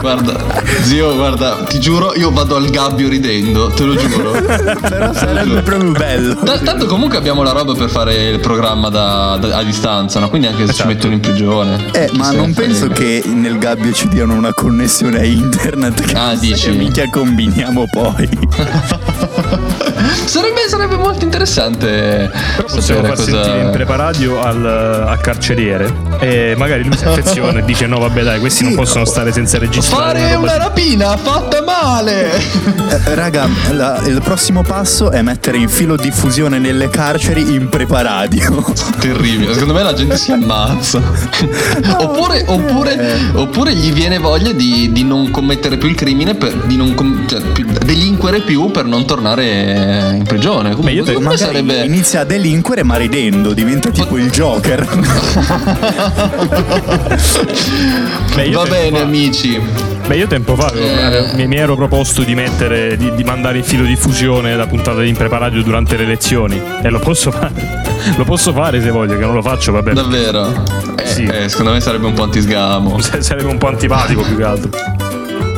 guarda, 0.00 0.36
zio, 0.82 1.14
guarda, 1.16 1.64
ti 1.68 1.80
giuro, 1.80 2.14
io 2.14 2.30
vado 2.30 2.54
al 2.56 2.68
gabbio 2.70 3.08
ridendo, 3.08 3.68
te 3.70 3.82
lo 3.82 3.96
giuro. 3.96 4.30
Però 4.88 5.12
sarebbe 5.14 5.62
proprio 5.62 5.90
bello. 5.90 6.36
Ta- 6.44 6.58
tanto 6.58 6.86
comunque 6.86 7.18
abbiamo 7.18 7.42
la 7.42 7.50
roba 7.52 7.74
per 7.74 7.90
fare 7.90 8.28
il 8.28 8.38
programma 8.40 8.88
da- 8.88 9.36
da- 9.40 9.56
a 9.56 9.62
distanza, 9.64 10.20
no? 10.20 10.28
Quindi 10.28 10.46
anche 10.46 10.64
se 10.66 10.74
ci 10.74 10.86
mettono 10.86 11.12
in 11.14 11.20
prigione. 11.20 11.86
Eh, 11.92 12.08
ma 12.12 12.30
non 12.30 12.52
penso 12.54 12.86
che 12.88 13.22
nel 13.26 13.58
gabbio 13.58 13.92
ci 13.96 14.08
diano 14.08 14.34
una 14.34 14.52
connessione 14.52 15.20
a 15.20 15.24
internet. 15.24 16.02
Che 16.02 16.12
Ah, 16.14 16.34
dici? 16.36 16.70
Che 16.70 16.76
mica 16.76 17.08
combiniamo 17.08 17.86
poi. 17.90 18.28
Sarebbe, 20.24 20.68
sarebbe 20.68 20.96
molto 20.96 21.24
interessante. 21.24 22.30
Però 22.56 22.68
possiamo 22.68 23.02
far 23.04 23.16
cosa- 23.16 23.24
sentire 23.44 23.60
in 23.64 23.70
preparadio 23.70 24.40
al, 24.42 24.64
al 25.06 25.20
carceriere 25.20 25.92
e 26.20 26.54
magari 26.56 26.84
lui 26.84 26.96
si 26.96 27.04
affeziona 27.06 27.60
e 27.60 27.64
dice 27.64 27.86
no 27.86 27.98
vabbè 27.98 28.22
dai 28.22 28.40
questi 28.40 28.64
non 28.64 28.74
possono 28.74 29.04
stare 29.04 29.32
senza 29.32 29.58
registrare 29.58 30.18
Fare 30.20 30.34
una 30.34 30.44
una 30.46 30.56
rapina 30.58 31.16
fatta 31.16 31.62
male! 31.62 32.32
Eh, 32.36 33.14
raga, 33.14 33.48
la- 33.72 34.00
il 34.06 34.20
prossimo 34.22 34.62
passo 34.62 35.10
è 35.10 35.22
mettere 35.22 35.56
in 35.58 35.68
filo 35.68 35.96
diffusione 35.96 36.58
nelle 36.58 36.88
carceri 36.88 37.54
in 37.54 37.68
preparadio. 37.68 38.64
Terribile, 39.00 39.52
secondo 39.52 39.74
me 39.74 39.82
la 39.82 39.92
gente 39.92 40.16
si 40.16 40.32
ammazza. 40.32 41.00
oppure, 41.98 42.44
oppure, 42.46 43.18
oppure 43.34 43.74
gli 43.74 43.92
viene 43.92 44.18
voglia 44.18 44.52
di, 44.52 44.90
di 44.92 45.04
non 45.04 45.30
commettere 45.30 45.76
più 45.76 45.88
il 45.88 45.94
crimine, 45.94 46.34
per, 46.34 46.52
di 46.64 46.76
non 46.76 46.94
com- 46.94 47.26
cioè, 47.26 47.40
più- 47.40 47.66
delinquere 47.84 48.40
più 48.40 48.70
per 48.70 48.84
non 48.84 49.04
tornare 49.06 49.95
in 49.98 50.24
prigione. 50.24 50.70
Comunque, 50.70 50.92
io 50.92 51.04
secondo 51.04 51.28
me 51.28 51.34
magari 51.36 51.54
sarebbe. 51.54 51.84
inizia 51.84 52.20
a 52.20 52.24
delinquere 52.24 52.82
ma 52.82 52.96
ridendo, 52.96 53.52
diventa 53.52 53.90
tipo 53.90 54.16
il 54.18 54.30
Joker. 54.30 54.86
io 58.44 58.62
Va 58.62 58.68
bene, 58.68 58.98
fa- 58.98 59.04
amici. 59.04 59.60
Beh, 60.06 60.16
io 60.16 60.26
tempo 60.26 60.54
fa 60.54 60.66
avevo- 60.66 61.34
mi, 61.34 61.46
mi 61.46 61.56
ero 61.56 61.74
proposto 61.74 62.22
di 62.22 62.34
mettere, 62.34 62.96
di, 62.96 63.12
di 63.14 63.24
mandare 63.24 63.58
in 63.58 63.64
filo 63.64 63.84
diffusione 63.84 64.54
la 64.54 64.66
puntata 64.66 65.00
di 65.00 65.08
Impreparadio 65.08 65.62
durante 65.62 65.96
le 65.96 66.04
elezioni. 66.04 66.60
E 66.82 66.88
lo 66.90 67.00
posso 67.00 67.30
fare. 67.30 67.94
Lo 68.16 68.22
posso 68.22 68.52
fare 68.52 68.80
se 68.80 68.90
voglio, 68.90 69.18
che 69.18 69.24
non 69.24 69.34
lo 69.34 69.42
faccio, 69.42 69.72
vabbè. 69.72 69.92
Davvero? 69.92 70.62
Eh, 70.96 71.42
eh, 71.42 71.48
secondo 71.48 71.72
me 71.72 71.80
sarebbe 71.80 72.06
un 72.06 72.12
po' 72.12 72.22
antisgamo. 72.22 73.00
Sarebbe 73.18 73.48
un 73.48 73.58
po' 73.58 73.66
antipatico 73.66 74.22
più 74.22 74.36
che 74.36 74.44
altro. 74.44 74.70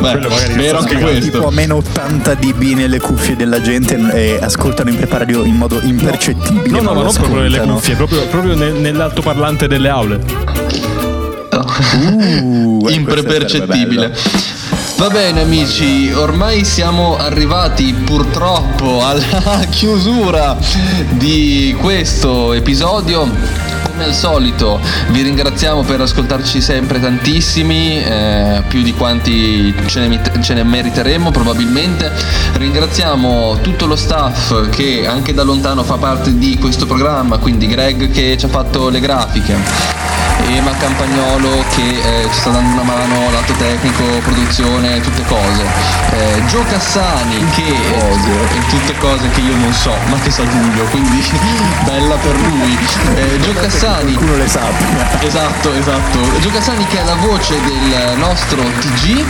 Beh, 0.00 0.10
Quello 0.12 0.28
magari 0.28 0.54
vero 0.54 0.78
anche 0.78 0.96
questo. 0.96 1.30
tipo 1.30 1.46
a 1.48 1.50
meno 1.50 1.76
80 1.76 2.34
dB 2.34 2.62
nelle 2.76 3.00
cuffie 3.00 3.34
della 3.36 3.60
gente 3.60 3.96
e 4.14 4.38
ascoltano 4.40 4.90
in 4.90 4.96
preparadio 4.96 5.44
in 5.44 5.56
modo 5.56 5.80
impercettibile. 5.82 6.68
No, 6.70 6.82
no, 6.82 6.94
ma 6.94 7.02
non 7.02 7.12
proprio 7.12 7.40
nelle 7.40 7.58
cuffie, 7.60 7.96
proprio, 7.96 8.26
proprio 8.26 8.54
nel- 8.54 8.74
nell'altoparlante 8.74 9.66
delle 9.66 9.88
aule. 9.88 10.20
Uh, 11.50 12.86
impercettibile. 12.88 14.14
Va 14.96 15.08
bene 15.10 15.42
amici, 15.42 16.12
ormai 16.12 16.64
siamo 16.64 17.16
arrivati 17.16 17.92
purtroppo 18.04 19.04
alla 19.04 19.64
chiusura 19.70 20.56
di 21.10 21.76
questo 21.80 22.52
episodio. 22.52 23.28
Come 23.98 24.10
al 24.10 24.16
solito 24.16 24.80
vi 25.08 25.22
ringraziamo 25.22 25.82
per 25.82 26.00
ascoltarci 26.00 26.60
sempre 26.60 27.00
tantissimi, 27.00 28.00
eh, 28.00 28.62
più 28.68 28.82
di 28.82 28.92
quanti 28.92 29.74
ce 29.86 30.06
ne, 30.06 30.20
ce 30.40 30.54
ne 30.54 30.62
meriteremo 30.62 31.32
probabilmente. 31.32 32.08
Ringraziamo 32.52 33.58
tutto 33.60 33.86
lo 33.86 33.96
staff 33.96 34.68
che 34.68 35.04
anche 35.04 35.34
da 35.34 35.42
lontano 35.42 35.82
fa 35.82 35.96
parte 35.96 36.38
di 36.38 36.56
questo 36.58 36.86
programma, 36.86 37.38
quindi 37.38 37.66
Greg 37.66 38.12
che 38.12 38.36
ci 38.38 38.44
ha 38.44 38.48
fatto 38.48 38.88
le 38.88 39.00
grafiche. 39.00 40.17
Ema 40.46 40.70
Campagnolo 40.76 41.64
che 41.74 42.00
eh, 42.00 42.28
ci 42.30 42.38
sta 42.40 42.50
dando 42.50 42.80
una 42.80 42.82
mano 42.82 43.30
lato 43.30 43.52
tecnico, 43.54 44.04
produzione, 44.22 45.00
tutte 45.00 45.24
cose. 45.24 45.64
Eh, 46.10 46.42
Gio 46.46 46.62
Cassani 46.64 47.44
che 47.50 47.66
eh, 47.66 48.66
tutte 48.68 48.96
cose 48.98 49.28
che 49.30 49.40
io 49.40 49.56
non 49.56 49.72
so, 49.72 49.94
ma 50.06 50.18
che 50.18 50.30
sa 50.30 50.46
Giulio, 50.48 50.84
quindi 50.84 51.22
bella 51.84 52.14
per 52.16 52.36
lui. 52.38 52.78
Eh, 53.14 53.38
Gio 53.40 53.52
Cassani. 53.52 54.14
Qualcuno 54.14 54.36
le 54.36 54.48
sappia. 54.48 55.20
Esatto, 55.20 55.74
esatto. 55.74 56.38
Gio 56.40 56.50
Cassani 56.50 56.86
che 56.86 57.00
è 57.00 57.04
la 57.04 57.16
voce 57.16 57.60
del 57.60 58.16
nostro 58.16 58.62
TG. 58.62 59.24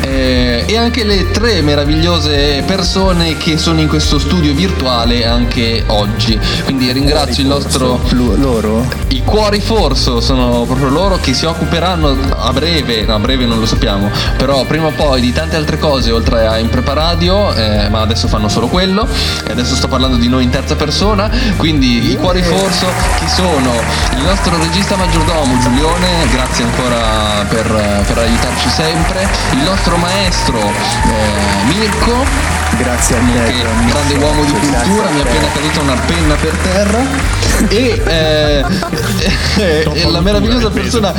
Eh, 0.00 0.64
e 0.66 0.76
anche 0.76 1.04
le 1.04 1.30
tre 1.30 1.62
meravigliose 1.62 2.62
persone 2.66 3.36
che 3.36 3.58
sono 3.58 3.80
in 3.80 3.88
questo 3.88 4.18
studio 4.18 4.54
virtuale 4.54 5.26
anche 5.26 5.84
oggi. 5.86 6.38
Quindi 6.64 6.90
ringrazio 6.92 7.42
il 7.42 7.48
nostro 7.48 8.00
loro? 8.10 9.08
i 9.20 9.22
cuori 9.24 9.60
forso 9.60 10.20
sono 10.20 10.64
proprio 10.64 10.88
loro 10.88 11.18
che 11.18 11.34
si 11.34 11.44
occuperanno 11.44 12.16
a 12.36 12.52
breve, 12.52 13.04
no, 13.04 13.14
a 13.14 13.18
breve 13.18 13.44
non 13.44 13.58
lo 13.58 13.66
sappiamo, 13.66 14.10
però 14.36 14.64
prima 14.64 14.86
o 14.86 14.92
poi 14.92 15.20
di 15.20 15.32
tante 15.32 15.56
altre 15.56 15.78
cose 15.78 16.10
oltre 16.10 16.46
a 16.46 16.58
Impreparadio, 16.58 17.54
eh, 17.54 17.88
ma 17.88 18.00
adesso 18.00 18.28
fanno 18.28 18.48
solo 18.48 18.68
quello, 18.68 19.06
e 19.44 19.50
adesso 19.50 19.74
sto 19.74 19.88
parlando 19.88 20.16
di 20.16 20.28
noi 20.28 20.44
in 20.44 20.50
terza 20.50 20.76
persona, 20.76 21.30
quindi 21.56 22.10
i 22.10 22.16
cuori 22.16 22.42
forso 22.42 22.86
chi 23.18 23.28
sono? 23.28 23.72
Il 24.16 24.22
nostro 24.22 24.56
regista 24.58 24.96
maggiordomo 24.96 25.58
Giulione, 25.60 26.26
grazie 26.30 26.64
ancora 26.64 27.44
per, 27.48 28.04
per 28.06 28.18
aiutarci 28.18 28.68
sempre, 28.68 29.28
il 29.52 29.62
nostro 29.62 29.89
maestro 29.96 30.58
eh, 30.58 31.64
Mirko, 31.66 32.24
Grazie 32.76 33.16
a 33.16 33.20
che 33.20 33.64
grande 33.88 34.14
uomo 34.14 34.44
di 34.44 34.52
cultura, 34.52 35.10
mi 35.10 35.18
è 35.18 35.22
appena 35.22 35.48
caduta 35.52 35.80
una 35.80 35.94
penna 36.06 36.34
per 36.34 36.56
terra. 36.62 36.98
E, 37.68 38.02
eh, 38.06 39.84
e 39.92 40.10
la 40.10 40.20
meravigliosa 40.20 40.70
persona 40.70 41.12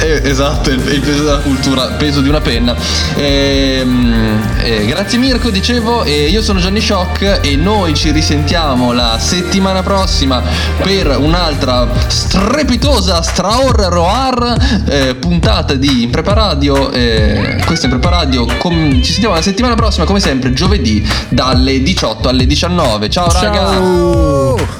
eh, 0.00 0.20
esatto, 0.28 0.70
il, 0.70 0.80
il 0.86 1.00
peso 1.00 1.22
della 1.22 1.38
cultura, 1.38 1.86
peso 1.96 2.20
di 2.20 2.28
una 2.28 2.40
penna. 2.40 2.74
Ehm, 3.14 4.40
eh, 4.62 4.86
grazie 4.86 5.18
Mirko, 5.18 5.50
dicevo, 5.50 6.04
io 6.04 6.42
sono 6.42 6.60
Gianni 6.60 6.80
Shock 6.80 7.40
e 7.42 7.56
noi 7.56 7.94
ci 7.94 8.10
risentiamo 8.10 8.92
la 8.92 9.18
settimana 9.20 9.82
prossima 9.82 10.42
per 10.82 11.16
un'altra 11.18 11.88
strepitosa, 12.06 13.22
straorroar 13.22 14.84
eh, 14.88 15.14
puntata 15.14 15.74
di 15.74 16.02
Impreparadio. 16.02 16.90
Eh, 16.90 17.62
questo 17.66 17.86
è 17.86 17.90
Impreparadio. 17.90 18.46
Com- 18.58 19.02
ci 19.02 19.12
sentiamo 19.12 19.34
la 19.34 19.42
settimana 19.42 19.74
prossima, 19.74 20.04
come 20.04 20.20
sempre, 20.20 20.52
giovedì 20.52 21.06
dalle 21.28 21.82
18 21.82 22.28
alle 22.28 22.46
19. 22.46 23.10
Ciao, 23.10 23.30
raga! 23.30 23.52
Ciao. 23.52 24.77